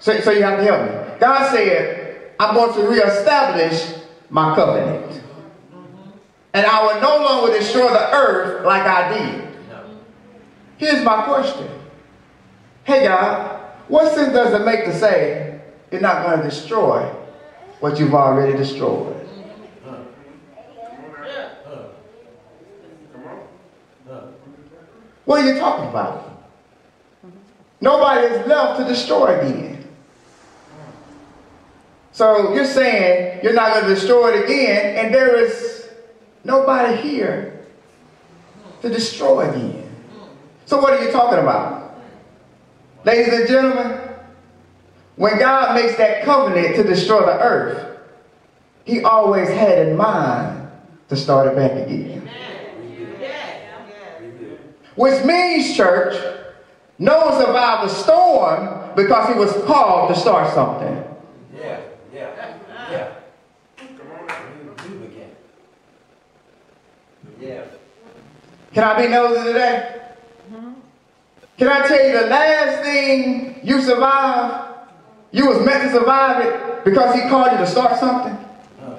So, 0.00 0.20
so 0.20 0.30
you 0.32 0.42
have 0.42 0.58
to 0.58 0.64
help 0.64 0.82
me. 0.82 1.18
God 1.18 1.50
said, 1.50 2.32
I'm 2.38 2.54
going 2.54 2.74
to 2.74 2.88
reestablish 2.90 4.03
my 4.34 4.52
covenant. 4.56 5.22
And 6.54 6.66
I 6.66 6.82
will 6.82 7.00
no 7.00 7.24
longer 7.24 7.56
destroy 7.56 7.88
the 7.88 8.12
earth 8.12 8.66
like 8.66 8.82
I 8.82 9.16
did. 9.16 9.48
Here's 10.76 11.04
my 11.04 11.22
question. 11.22 11.68
Hey 12.82 13.04
God, 13.04 13.60
what 13.86 14.12
sense 14.12 14.32
does 14.32 14.60
it 14.60 14.64
make 14.64 14.86
to 14.86 14.98
say 14.98 15.60
you're 15.92 16.00
not 16.00 16.26
going 16.26 16.38
to 16.38 16.44
destroy 16.44 17.02
what 17.78 17.96
you've 18.00 18.12
already 18.12 18.58
destroyed? 18.58 19.14
What 25.26 25.44
are 25.44 25.52
you 25.54 25.60
talking 25.60 25.88
about? 25.88 26.42
Nobody 27.80 28.26
is 28.26 28.46
left 28.48 28.80
to 28.80 28.84
destroy 28.84 29.38
again. 29.38 29.73
So 32.14 32.54
you're 32.54 32.64
saying 32.64 33.40
you're 33.42 33.54
not 33.54 33.74
going 33.74 33.88
to 33.88 33.94
destroy 33.94 34.34
it 34.34 34.44
again, 34.44 35.04
and 35.04 35.12
there 35.12 35.36
is 35.36 35.88
nobody 36.44 36.96
here 37.02 37.66
to 38.82 38.88
destroy 38.88 39.48
it 39.48 39.56
again. 39.56 39.90
So 40.64 40.80
what 40.80 40.92
are 40.92 41.04
you 41.04 41.10
talking 41.10 41.40
about? 41.40 41.98
Ladies 43.04 43.34
and 43.34 43.48
gentlemen, 43.48 44.00
when 45.16 45.40
God 45.40 45.74
makes 45.74 45.96
that 45.96 46.24
covenant 46.24 46.76
to 46.76 46.84
destroy 46.84 47.26
the 47.26 47.40
earth, 47.40 47.98
he 48.84 49.02
always 49.02 49.48
had 49.48 49.88
in 49.88 49.96
mind 49.96 50.70
to 51.08 51.16
start 51.16 51.48
it 51.48 51.56
back 51.56 51.72
again. 51.72 52.30
Which 54.94 55.24
means, 55.24 55.76
church, 55.76 56.14
Noah 57.00 57.44
survived 57.44 57.90
the 57.90 57.94
storm 57.94 58.94
because 58.94 59.28
he 59.28 59.34
was 59.34 59.52
called 59.64 60.14
to 60.14 60.20
start 60.20 60.54
something. 60.54 61.02
Yeah. 61.56 61.80
Yeah. 62.12 62.30
Yeah. 62.90 63.14
Come 63.76 63.88
on 64.12 64.26
now. 64.26 64.38
We 64.56 64.88
do 64.88 64.98
begin. 65.00 65.30
Yeah. 67.44 67.64
Can 68.72 68.84
I 68.84 69.02
be 69.02 69.08
nosy 69.08 69.44
today? 69.44 70.00
Can 71.56 71.68
I 71.68 71.86
tell 71.86 72.04
you 72.06 72.20
the 72.20 72.26
last 72.26 72.82
thing 72.82 73.60
you 73.62 73.80
survived, 73.80 74.88
you 75.30 75.46
was 75.46 75.64
meant 75.64 75.84
to 75.84 75.92
survive 75.92 76.44
it 76.44 76.84
because 76.84 77.14
he 77.14 77.20
called 77.28 77.52
you 77.52 77.58
to 77.58 77.66
start 77.66 77.98
something? 78.00 78.36
Huh. 78.80 78.96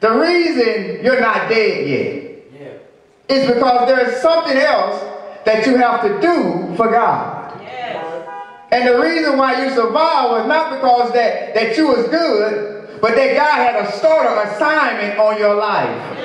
The 0.00 0.10
reason 0.12 1.04
you're 1.04 1.20
not 1.20 1.48
dead 1.50 1.86
yet 1.86 2.42
Yeah. 2.58 3.34
is 3.36 3.52
because 3.52 3.86
there's 3.88 4.22
something 4.22 4.56
else 4.56 5.02
that 5.44 5.66
you 5.66 5.76
have 5.76 6.00
to 6.02 6.20
do 6.22 6.74
for 6.76 6.90
God. 6.90 7.60
Yes. 7.60 8.28
And 8.70 8.88
the 8.88 8.98
reason 8.98 9.36
why 9.36 9.62
you 9.62 9.70
survived 9.74 10.30
was 10.30 10.46
not 10.46 10.70
because 10.70 11.12
that, 11.12 11.54
that 11.54 11.76
you 11.76 11.88
was 11.88 12.08
good, 12.08 12.71
but 13.02 13.16
that 13.16 13.34
God 13.34 13.56
had 13.56 13.84
a 13.84 13.92
starter 13.98 14.48
assignment 14.48 15.18
on 15.18 15.36
your 15.36 15.56
life. 15.56 16.18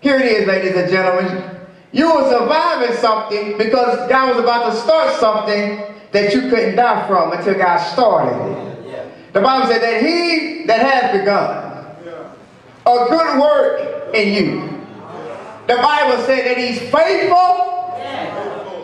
Here 0.00 0.16
it 0.16 0.26
is, 0.26 0.46
ladies 0.46 0.76
and 0.76 0.90
gentlemen. 0.90 1.60
You 1.92 2.14
were 2.14 2.28
surviving 2.28 2.94
something 2.98 3.56
because 3.56 4.06
God 4.10 4.34
was 4.34 4.44
about 4.44 4.70
to 4.70 4.76
start 4.78 5.18
something 5.18 5.82
that 6.12 6.34
you 6.34 6.50
couldn't 6.50 6.76
die 6.76 7.06
from 7.08 7.32
until 7.32 7.54
God 7.54 7.78
started 7.78 8.36
it. 8.52 9.32
The 9.32 9.40
Bible 9.40 9.66
said 9.66 9.80
that 9.80 10.02
he 10.02 10.66
that 10.66 10.80
has 10.80 11.18
begun 11.18 11.62
a 12.84 13.06
good 13.08 13.40
work 13.40 14.14
in 14.14 14.34
you. 14.34 14.68
The 15.68 15.76
Bible 15.76 16.22
said 16.24 16.44
that 16.44 16.58
he's 16.58 16.80
faithful 16.90 17.70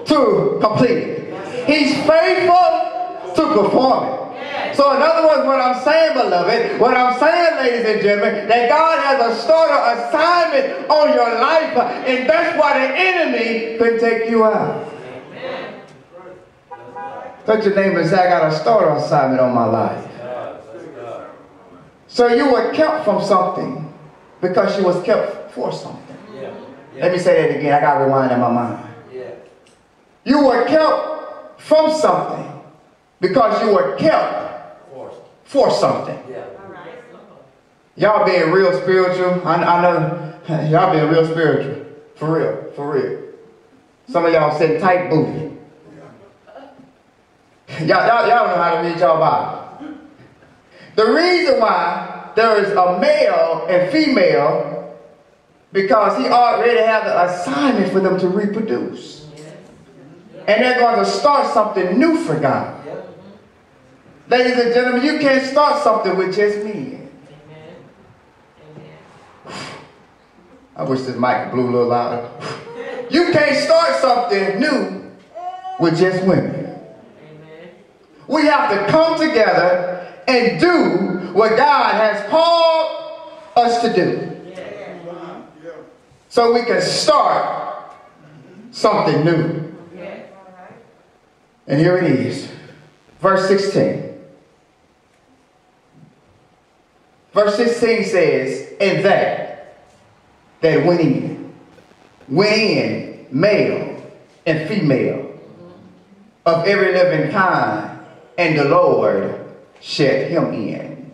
to 0.07 0.59
complete 0.63 0.97
it. 0.97 1.67
He's 1.67 1.93
faithful 2.07 3.35
to 3.35 3.63
perform 3.63 4.05
it. 4.09 4.28
So 4.75 4.95
in 4.97 5.03
other 5.03 5.27
words, 5.27 5.47
what 5.47 5.61
I'm 5.61 5.83
saying, 5.83 6.15
beloved, 6.15 6.81
what 6.81 6.95
I'm 6.97 7.19
saying, 7.19 7.57
ladies 7.57 7.87
and 7.95 8.03
gentlemen, 8.03 8.49
that 8.49 8.69
God 8.69 8.99
has 9.01 9.33
a 9.37 9.41
starter 9.43 10.01
assignment 10.01 10.89
on 10.91 11.13
your 11.15 11.41
life, 11.41 11.77
and 12.07 12.29
that's 12.29 12.59
why 12.59 12.87
the 12.87 12.95
enemy 12.97 13.79
can 13.79 13.99
take 13.99 14.31
you 14.31 14.45
out. 14.45 14.87
Touch 17.47 17.65
your 17.65 17.75
neighbor 17.75 18.01
and 18.01 18.09
say, 18.11 18.17
I 18.19 18.29
got 18.29 18.53
a 18.53 18.57
starter 18.57 18.91
assignment 18.97 19.41
on 19.41 19.55
my 19.55 19.65
life. 19.65 20.05
God, 20.19 20.61
let's 20.75 20.85
go. 20.89 21.31
So 22.07 22.29
you 22.29 22.53
were 22.53 22.73
kept 22.73 23.05
from 23.05 23.23
something 23.25 23.93
because 24.41 24.77
you 24.79 24.85
was 24.85 25.03
kept 25.03 25.53
for 25.53 25.73
something. 25.73 26.17
Yeah, 26.35 26.53
Let 26.95 27.13
me 27.13 27.19
say 27.19 27.49
that 27.49 27.59
again. 27.59 27.73
I 27.73 27.81
got 27.81 27.99
to 27.99 28.05
rewind 28.05 28.33
in 28.33 28.41
my 28.41 28.53
mind. 28.53 28.85
yeah. 29.13 29.31
You 30.25 30.45
were 30.45 30.67
kept 30.67 31.63
from 31.63 31.91
something 31.93 32.53
because 33.21 33.63
you 33.63 33.73
were 33.73 33.97
kept. 33.97 34.47
For 35.49 35.71
something. 35.71 36.23
Yeah. 36.31 36.45
Y'all 37.97 38.25
being 38.25 38.53
real 38.53 38.73
spiritual. 38.83 39.47
I, 39.47 39.55
I 39.55 39.83
know 39.83 40.35
y'all 40.69 40.93
being 40.93 41.09
real 41.09 41.25
spiritual. 41.25 41.87
For 42.17 42.39
real. 42.39 42.73
For 42.77 42.93
real. 42.93 43.23
Some 44.11 44.27
of 44.27 44.33
y'all 44.33 44.57
sitting 44.59 44.81
tight 44.81 45.11
booty. 45.11 45.57
Y'all, 47.81 48.07
y'all, 48.07 48.27
y'all 48.27 48.49
know 48.49 48.57
how 48.57 48.81
to 48.81 48.89
read 48.89 48.99
y'all 48.99 49.21
Bible. 49.21 49.95
The 50.97 51.05
reason 51.13 51.61
why 51.61 52.33
there 52.35 52.65
is 52.65 52.71
a 52.71 52.99
male 52.99 53.67
and 53.69 53.93
female 53.93 54.97
because 55.71 56.17
he 56.17 56.29
already 56.29 56.81
had 56.81 57.05
the 57.05 57.25
assignment 57.25 57.93
for 57.93 58.01
them 58.01 58.19
to 58.21 58.29
reproduce. 58.29 59.29
And 60.49 60.65
they're 60.65 60.79
going 60.81 60.97
to 60.97 61.05
start 61.05 61.53
something 61.53 61.99
new 61.99 62.17
for 62.25 62.41
God. 62.41 62.79
Ladies 64.31 64.59
and 64.59 64.75
gentlemen, 64.75 65.05
you 65.05 65.19
can't 65.19 65.45
start 65.47 65.83
something 65.83 66.15
with 66.17 66.37
just 66.37 66.59
men. 66.59 67.09
Amen. 67.47 67.75
Amen. 69.47 69.57
I 70.77 70.83
wish 70.83 71.01
this 71.01 71.17
mic 71.17 71.51
blew 71.51 71.65
a 71.65 71.71
little 71.71 71.89
louder. 71.89 72.31
You 73.09 73.33
can't 73.33 73.57
start 73.57 73.97
something 73.97 74.61
new 74.61 75.11
with 75.81 75.99
just 75.99 76.27
women. 76.27 76.79
Amen. 77.23 77.71
We 78.27 78.43
have 78.43 78.71
to 78.71 78.93
come 78.93 79.19
together 79.19 80.15
and 80.29 80.61
do 80.61 81.33
what 81.33 81.57
God 81.57 81.95
has 81.95 82.29
called 82.29 83.33
us 83.57 83.81
to 83.81 83.95
do. 83.95 84.35
So 86.29 86.53
we 86.53 86.63
can 86.65 86.83
start 86.83 87.95
something 88.73 89.25
new. 89.25 89.75
And 91.67 91.81
here 91.81 91.97
it 91.97 92.05
is. 92.05 92.51
Verse 93.21 93.49
16. 93.49 94.08
Verse 97.33 97.57
16 97.57 98.05
says, 98.05 98.73
And 98.81 99.05
that 99.05 99.49
that 100.61 100.85
went 100.85 101.01
in, 101.01 101.53
went 102.29 102.57
in, 102.57 103.27
male 103.31 104.03
and 104.47 104.69
female, 104.69 105.39
of 106.47 106.67
every 106.67 106.93
living 106.93 107.31
kind, 107.31 108.01
and 108.37 108.59
the 108.59 108.65
Lord 108.65 109.45
shut 109.81 110.29
him 110.29 110.53
in. 110.53 111.11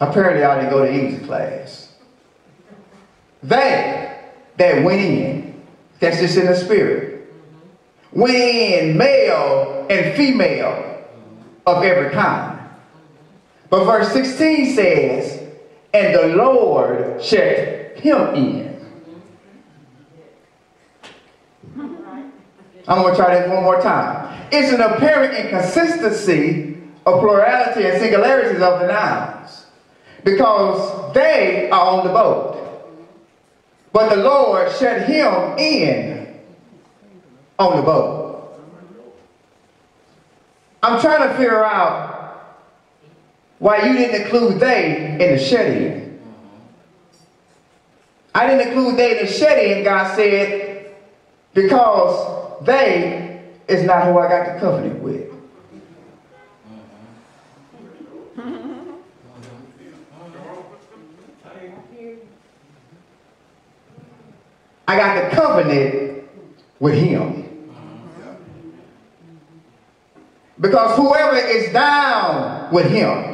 Apparently, 0.00 0.42
I 0.42 0.60
didn't 0.60 0.70
go 0.70 0.84
to 0.84 0.92
English 0.92 1.26
class. 1.26 1.92
They 3.42 4.18
that 4.56 4.84
went 4.84 5.00
in, 5.00 5.62
that's 6.00 6.18
just 6.18 6.36
in 6.36 6.46
the 6.46 6.56
spirit, 6.56 7.32
went 8.12 8.34
in, 8.34 8.96
male 8.96 9.86
and 9.88 10.16
female, 10.16 11.04
of 11.66 11.82
every 11.84 12.10
kind. 12.10 12.59
But 13.70 13.84
verse 13.84 14.12
16 14.12 14.74
says, 14.74 15.42
and 15.94 16.14
the 16.14 16.36
Lord 16.36 17.22
shut 17.22 17.96
him 17.96 18.34
in. 18.34 18.70
I'm 22.88 23.02
going 23.02 23.14
to 23.14 23.16
try 23.16 23.38
this 23.38 23.48
one 23.48 23.62
more 23.62 23.80
time. 23.80 24.48
It's 24.50 24.72
an 24.72 24.80
apparent 24.80 25.34
inconsistency 25.34 26.78
of 27.06 27.20
plurality 27.20 27.86
and 27.86 28.00
singularities 28.00 28.60
of 28.60 28.80
the 28.80 28.88
nouns 28.88 29.66
because 30.24 31.14
they 31.14 31.70
are 31.70 31.98
on 31.98 32.06
the 32.06 32.12
boat. 32.12 32.56
But 33.92 34.10
the 34.10 34.16
Lord 34.16 34.72
shut 34.72 35.02
him 35.02 35.56
in 35.58 36.40
on 37.58 37.76
the 37.76 37.82
boat. 37.82 38.58
I'm 40.82 41.00
trying 41.00 41.28
to 41.28 41.34
figure 41.36 41.64
out 41.64 42.09
why 43.60 43.86
you 43.86 43.92
didn't 43.92 44.22
include 44.22 44.58
they 44.58 45.18
in 45.20 45.36
the 45.36 45.38
shut 45.38 45.66
in. 45.66 46.18
I 48.34 48.46
didn't 48.46 48.68
include 48.68 48.96
they 48.96 49.20
in 49.20 49.26
the 49.26 49.32
shut 49.32 49.58
in, 49.58 49.84
God 49.84 50.16
said, 50.16 50.94
because 51.52 52.64
they 52.64 53.42
is 53.68 53.84
not 53.84 54.06
who 54.06 54.18
I 54.18 54.28
got 54.28 54.54
the 54.54 54.60
covenant 54.60 55.02
with. 55.02 55.30
I 64.88 64.96
got 64.96 65.30
the 65.30 65.36
covenant 65.36 66.24
with 66.80 66.94
him. 66.94 67.46
Because 70.58 70.96
whoever 70.96 71.36
is 71.36 71.72
down 71.72 72.72
with 72.72 72.90
him, 72.90 73.29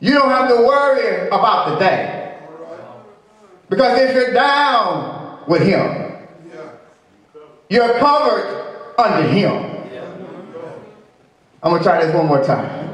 you 0.00 0.12
don't 0.12 0.28
have 0.28 0.48
to 0.48 0.56
worry 0.56 1.28
about 1.28 1.70
the 1.70 1.76
day. 1.78 2.38
Because 3.68 4.00
if 4.00 4.14
you're 4.14 4.32
down 4.32 5.40
with 5.48 5.62
him, 5.62 6.12
you're 7.68 7.98
covered 7.98 8.94
under 8.98 9.28
him. 9.28 9.72
I'm 11.62 11.70
going 11.70 11.82
to 11.82 11.88
try 11.88 12.04
this 12.04 12.14
one 12.14 12.26
more 12.26 12.44
time. 12.44 12.86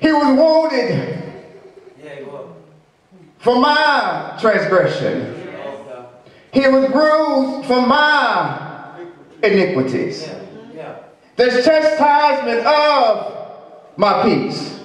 He 0.00 0.10
was 0.10 0.36
wounded 0.36 1.22
for 3.38 3.60
my 3.60 4.36
transgression. 4.40 5.34
He 6.52 6.66
was 6.66 6.90
bruised 6.90 7.68
for 7.68 7.86
my 7.86 8.98
iniquities. 9.42 10.28
The 11.36 11.46
chastisement 11.62 12.66
of 12.66 13.36
my 13.96 14.22
peace 14.22 14.75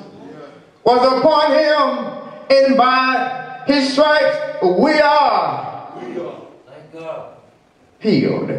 was 0.83 1.19
upon 1.19 1.51
him, 1.51 2.57
and 2.57 2.77
by 2.77 3.63
his 3.67 3.93
stripes 3.93 4.37
we 4.63 4.99
are 4.99 5.93
healed. 7.99 8.49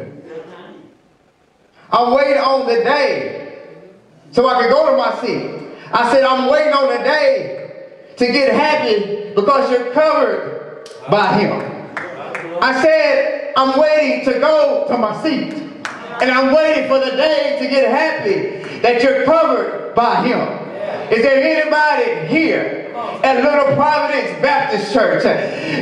I'm 1.90 2.14
waiting 2.14 2.38
on 2.38 2.66
the 2.66 2.82
day 2.84 3.58
so 4.30 4.48
I 4.48 4.62
can 4.62 4.70
go 4.70 4.90
to 4.90 4.96
my 4.96 5.20
seat. 5.20 5.60
I 5.92 6.10
said, 6.10 6.24
I'm 6.24 6.50
waiting 6.50 6.72
on 6.72 6.88
the 6.88 7.04
day 7.04 8.14
to 8.16 8.26
get 8.26 8.54
happy 8.54 9.34
because 9.34 9.70
you're 9.70 9.92
covered 9.92 10.88
by 11.10 11.38
him. 11.38 11.52
I 12.62 12.80
said, 12.82 13.52
I'm 13.56 13.78
waiting 13.78 14.24
to 14.32 14.38
go 14.38 14.86
to 14.88 14.96
my 14.96 15.22
seat. 15.22 15.52
And 16.22 16.30
I'm 16.30 16.54
waiting 16.54 16.88
for 16.88 16.98
the 16.98 17.10
day 17.16 17.58
to 17.60 17.68
get 17.68 17.90
happy 17.90 18.78
that 18.80 19.02
you're 19.02 19.24
covered 19.24 19.94
by 19.94 20.26
him. 20.26 20.61
Is 21.12 21.20
there 21.20 21.42
anybody 21.42 22.26
here 22.26 22.90
at 23.22 23.44
Little 23.44 23.74
Providence 23.76 24.40
Baptist 24.40 24.94
Church? 24.94 25.22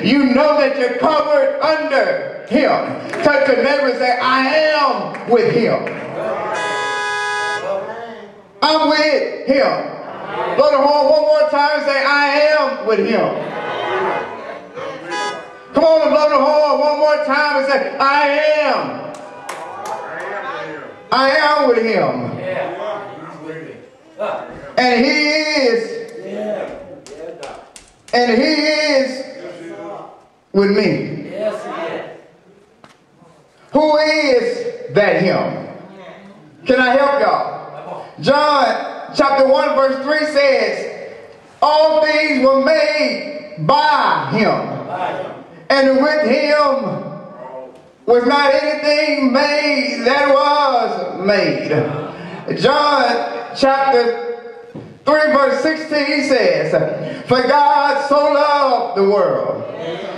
You 0.05 0.25
know 0.35 0.59
that 0.59 0.77
you're 0.77 0.99
covered 0.99 1.61
under 1.61 2.45
him. 2.49 3.23
Touch 3.23 3.47
your 3.47 3.63
neighbor 3.63 3.91
and 3.91 3.99
say, 3.99 4.19
I 4.21 4.47
am 4.75 5.31
with 5.31 5.55
him. 5.55 5.85
I'm 8.61 8.89
with 8.89 9.47
him. 9.47 10.01
Go 10.57 10.71
to 10.73 10.79
home 10.79 11.11
one 11.11 11.23
more 11.23 11.49
time 11.49 11.79
and 11.79 11.87
say, 11.87 12.05
I 12.05 12.27
am 12.59 12.87
with 12.89 12.99
him. 12.99 13.31
Come 15.75 15.85
on 15.85 16.01
and 16.03 16.11
blow 16.11 16.29
the 16.29 16.39
horn 16.45 16.81
one 16.81 16.99
more 16.99 17.25
time 17.25 17.57
and 17.59 17.67
say, 17.71 17.97
I 17.99 18.29
am. 18.67 19.13
I 21.13 21.31
am 21.31 21.69
with 21.69 21.79
him. 21.85 22.39
Yeah. 22.39 23.31
He's 23.31 23.47
with 23.47 23.69
me. 23.69 23.75
Ah. 23.77 24.10
And 24.21 25.05
he 25.05 25.29
is, 25.29 26.25
Yeah. 26.25 26.79
And 28.13 28.43
he 28.43 28.53
is 28.53 29.25
with 30.53 30.71
me. 30.73 31.31
Yes. 31.31 32.19
Who 33.73 33.97
is 33.97 34.95
that 34.95 35.23
him? 35.23 35.69
Can 36.67 36.81
I 36.81 36.95
help 36.97 37.21
y'all? 37.21 38.05
John 38.21 39.15
chapter 39.17 39.49
1 39.49 39.75
verse 39.77 40.05
3 40.05 40.27
says, 40.35 41.15
All 41.63 42.05
things 42.05 42.45
were 42.45 42.63
made 42.63 43.57
by 43.61 44.29
him, 44.33 44.51
and 45.71 46.03
with 46.03 46.29
him 46.29 47.01
was 48.07 48.27
not 48.27 48.53
anything 48.53 49.33
made 49.33 50.03
that 50.05 50.29
was 50.29 51.25
made. 51.27 52.59
John 52.59 53.40
chapter 53.57 54.31
3 55.05 55.33
verse 55.33 55.63
16 55.63 56.07
he 56.07 56.29
says, 56.29 57.27
For 57.29 57.43
God 57.43 58.09
so 58.09 58.17
loved 58.17 58.99
the 58.99 59.05
world 59.05 59.63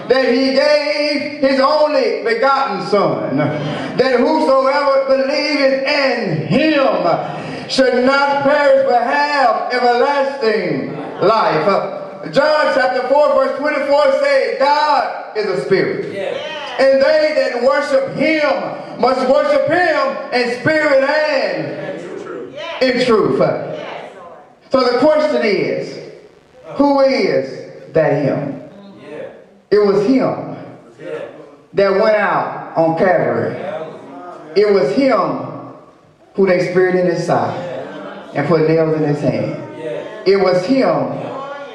that 0.08 0.28
he 0.28 0.52
gave 0.52 1.40
his 1.40 1.60
only 1.60 2.22
begotten 2.24 2.86
Son, 2.88 3.36
that 3.36 4.18
whosoever 4.18 5.06
believeth 5.06 5.86
in 5.86 6.46
him 6.46 7.68
should 7.68 8.04
not 8.04 8.42
perish 8.42 8.86
but 8.88 9.02
have 9.02 9.72
everlasting 9.72 10.94
life. 11.20 12.32
John 12.32 12.74
chapter 12.74 13.08
4 13.08 13.34
verse 13.34 13.58
24 13.58 14.12
says, 14.20 14.58
God 14.58 15.36
is 15.36 15.46
a 15.46 15.64
spirit. 15.64 16.12
Yeah. 16.12 16.52
And 16.78 17.02
they 17.02 17.34
that 17.34 17.62
worship 17.62 18.14
him 18.14 19.00
must 19.00 19.28
worship 19.28 19.68
him 19.68 20.32
in 20.32 20.60
spirit 20.60 21.02
and 21.04 22.11
in 22.82 23.04
truth. 23.06 23.38
So 24.70 24.80
the 24.90 24.98
question 24.98 25.42
is, 25.44 26.12
who 26.76 27.00
is 27.00 27.92
that 27.92 28.24
him? 28.24 28.62
It 29.70 29.78
was 29.78 30.04
him 30.06 30.56
that 31.72 31.90
went 31.92 32.16
out 32.16 32.76
on 32.76 32.98
Calvary. 32.98 33.54
It 34.54 34.72
was 34.72 34.92
him 34.94 35.48
who 36.34 36.46
they 36.46 36.70
speared 36.70 36.94
in 36.94 37.06
his 37.06 37.26
side 37.26 37.58
and 38.34 38.46
put 38.48 38.68
nails 38.68 38.96
in 38.96 39.04
his 39.04 39.20
hand. 39.20 39.58
It 40.26 40.36
was 40.36 40.64
him 40.66 41.20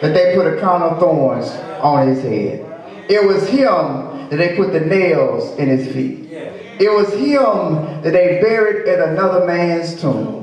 that 0.02 0.14
they 0.14 0.36
put 0.36 0.46
a 0.48 0.60
crown 0.60 0.82
of 0.82 1.00
thorns 1.00 1.50
on 1.82 2.08
his 2.08 2.22
head. 2.22 2.64
It 3.10 3.26
was 3.26 3.48
him 3.48 4.30
that 4.30 4.38
they 4.38 4.56
put 4.56 4.74
the 4.74 4.82
nails 4.82 5.58
in 5.58 5.70
his 5.70 5.92
feet. 5.92 6.32
It 6.80 6.92
was 6.92 7.12
him 7.14 8.02
that 8.04 8.12
they 8.12 8.40
buried 8.42 8.88
in 8.88 9.02
another 9.02 9.46
man's 9.46 10.00
tomb. 10.00 10.37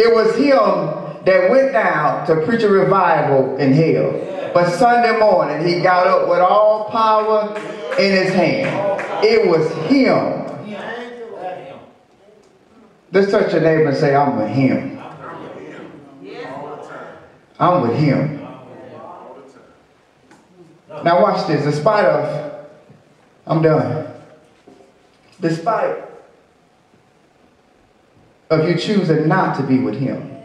It 0.00 0.14
was 0.14 0.34
him 0.34 1.24
that 1.26 1.50
went 1.50 1.74
down 1.74 2.26
to 2.26 2.46
preach 2.46 2.62
a 2.62 2.70
revival 2.70 3.58
in 3.58 3.74
hell. 3.74 4.50
But 4.54 4.70
Sunday 4.70 5.18
morning, 5.20 5.66
he 5.66 5.82
got 5.82 6.06
up 6.06 6.26
with 6.26 6.38
all 6.38 6.88
power 6.88 7.54
in 7.98 8.12
his 8.12 8.32
hand. 8.32 8.98
It 9.22 9.46
was 9.46 9.70
him. 9.90 10.40
Let's 13.12 13.30
touch 13.30 13.52
your 13.52 13.60
neighbor 13.60 13.88
and 13.88 13.96
say, 13.98 14.14
I'm 14.14 14.38
with 14.38 14.48
him. 14.48 15.02
I'm 17.58 17.82
with 17.82 17.94
him. 17.98 18.48
Now 21.04 21.20
watch 21.20 21.46
this. 21.46 21.62
Despite 21.62 22.06
of, 22.06 22.66
I'm 23.46 23.60
done. 23.60 24.06
Despite 25.42 26.09
of 28.50 28.68
you 28.68 28.76
choosing 28.76 29.28
not 29.28 29.56
to 29.56 29.62
be 29.62 29.78
with 29.78 29.98
him, 29.98 30.36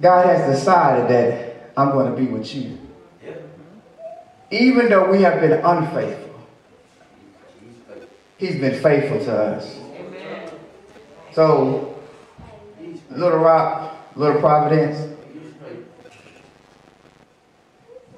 God 0.00 0.26
has 0.26 0.56
decided 0.56 1.08
that 1.10 1.72
I'm 1.76 1.90
going 1.90 2.10
to 2.10 2.16
be 2.16 2.26
with 2.26 2.54
you. 2.54 2.78
Even 4.50 4.88
though 4.88 5.10
we 5.10 5.20
have 5.22 5.40
been 5.40 5.52
unfaithful, 5.52 6.40
he's 8.38 8.58
been 8.58 8.80
faithful 8.80 9.18
to 9.26 9.36
us. 9.36 9.78
So, 11.32 12.00
Little 13.10 13.38
Rock, 13.38 13.94
Little 14.16 14.40
Providence, 14.40 15.14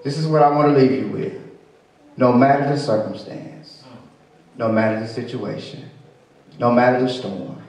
this 0.04 0.16
is 0.16 0.26
what 0.26 0.42
I 0.42 0.50
want 0.50 0.72
to 0.72 0.80
leave 0.80 0.92
you 0.92 1.08
with. 1.08 1.32
No 2.16 2.32
matter 2.32 2.68
the 2.68 2.78
circumstance, 2.78 3.82
no 4.56 4.70
matter 4.70 5.00
the 5.00 5.08
situation, 5.08 5.90
no 6.58 6.70
matter 6.70 7.00
the 7.00 7.08
storm, 7.08 7.60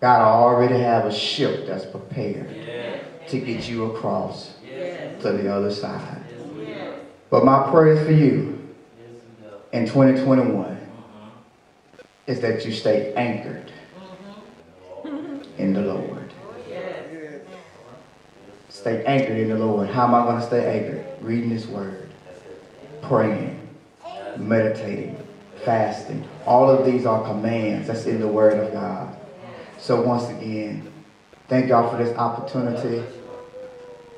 God 0.00 0.20
already 0.22 0.78
have 0.78 1.06
a 1.06 1.12
ship 1.12 1.66
that's 1.66 1.84
prepared 1.84 2.48
Yeah. 2.54 2.98
to 3.28 3.40
get 3.40 3.68
you 3.68 3.86
across 3.92 4.52
Yes. 4.64 5.20
to 5.22 5.32
the 5.32 5.52
other 5.52 5.70
side. 5.72 6.22
Yes. 6.66 6.94
But 7.30 7.44
my 7.44 7.68
prayer 7.70 8.04
for 8.04 8.12
you 8.12 8.58
Yes. 9.00 9.22
in 9.72 9.86
2021 9.86 10.64
Uh-huh. 10.66 12.02
is 12.28 12.40
that 12.40 12.64
you 12.64 12.72
stay 12.72 13.12
anchored 13.14 13.72
in 15.58 15.72
the 15.72 15.80
Lord. 15.82 16.04
Stay 18.70 19.02
anchored 19.04 19.36
in 19.36 19.48
the 19.48 19.56
Lord. 19.58 19.88
How 19.88 20.04
am 20.04 20.14
I 20.14 20.22
going 20.24 20.36
to 20.40 20.46
stay 20.46 20.78
anchored? 20.78 21.04
Reading 21.20 21.50
His 21.50 21.66
Word, 21.66 22.08
praying, 23.02 23.58
meditating, 24.36 25.16
fasting. 25.64 26.22
All 26.46 26.70
of 26.70 26.86
these 26.86 27.04
are 27.04 27.24
commands 27.26 27.88
that's 27.88 28.06
in 28.06 28.20
the 28.20 28.28
Word 28.28 28.54
of 28.56 28.72
God. 28.72 29.16
So 29.78 30.02
once 30.02 30.28
again, 30.28 30.92
thank 31.48 31.68
y'all 31.68 31.88
for 31.88 32.02
this 32.02 32.16
opportunity. 32.16 33.04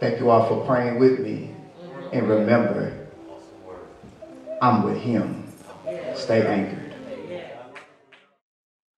Thank 0.01 0.19
you 0.19 0.31
all 0.31 0.49
for 0.49 0.67
praying 0.67 0.99
with 0.99 1.21
me. 1.21 1.55
And 2.13 2.29
remember, 2.29 3.09
I'm 4.63 4.83
with 4.83 4.97
Him. 4.97 5.45
Stay 6.15 6.47
anchored. 6.47 6.80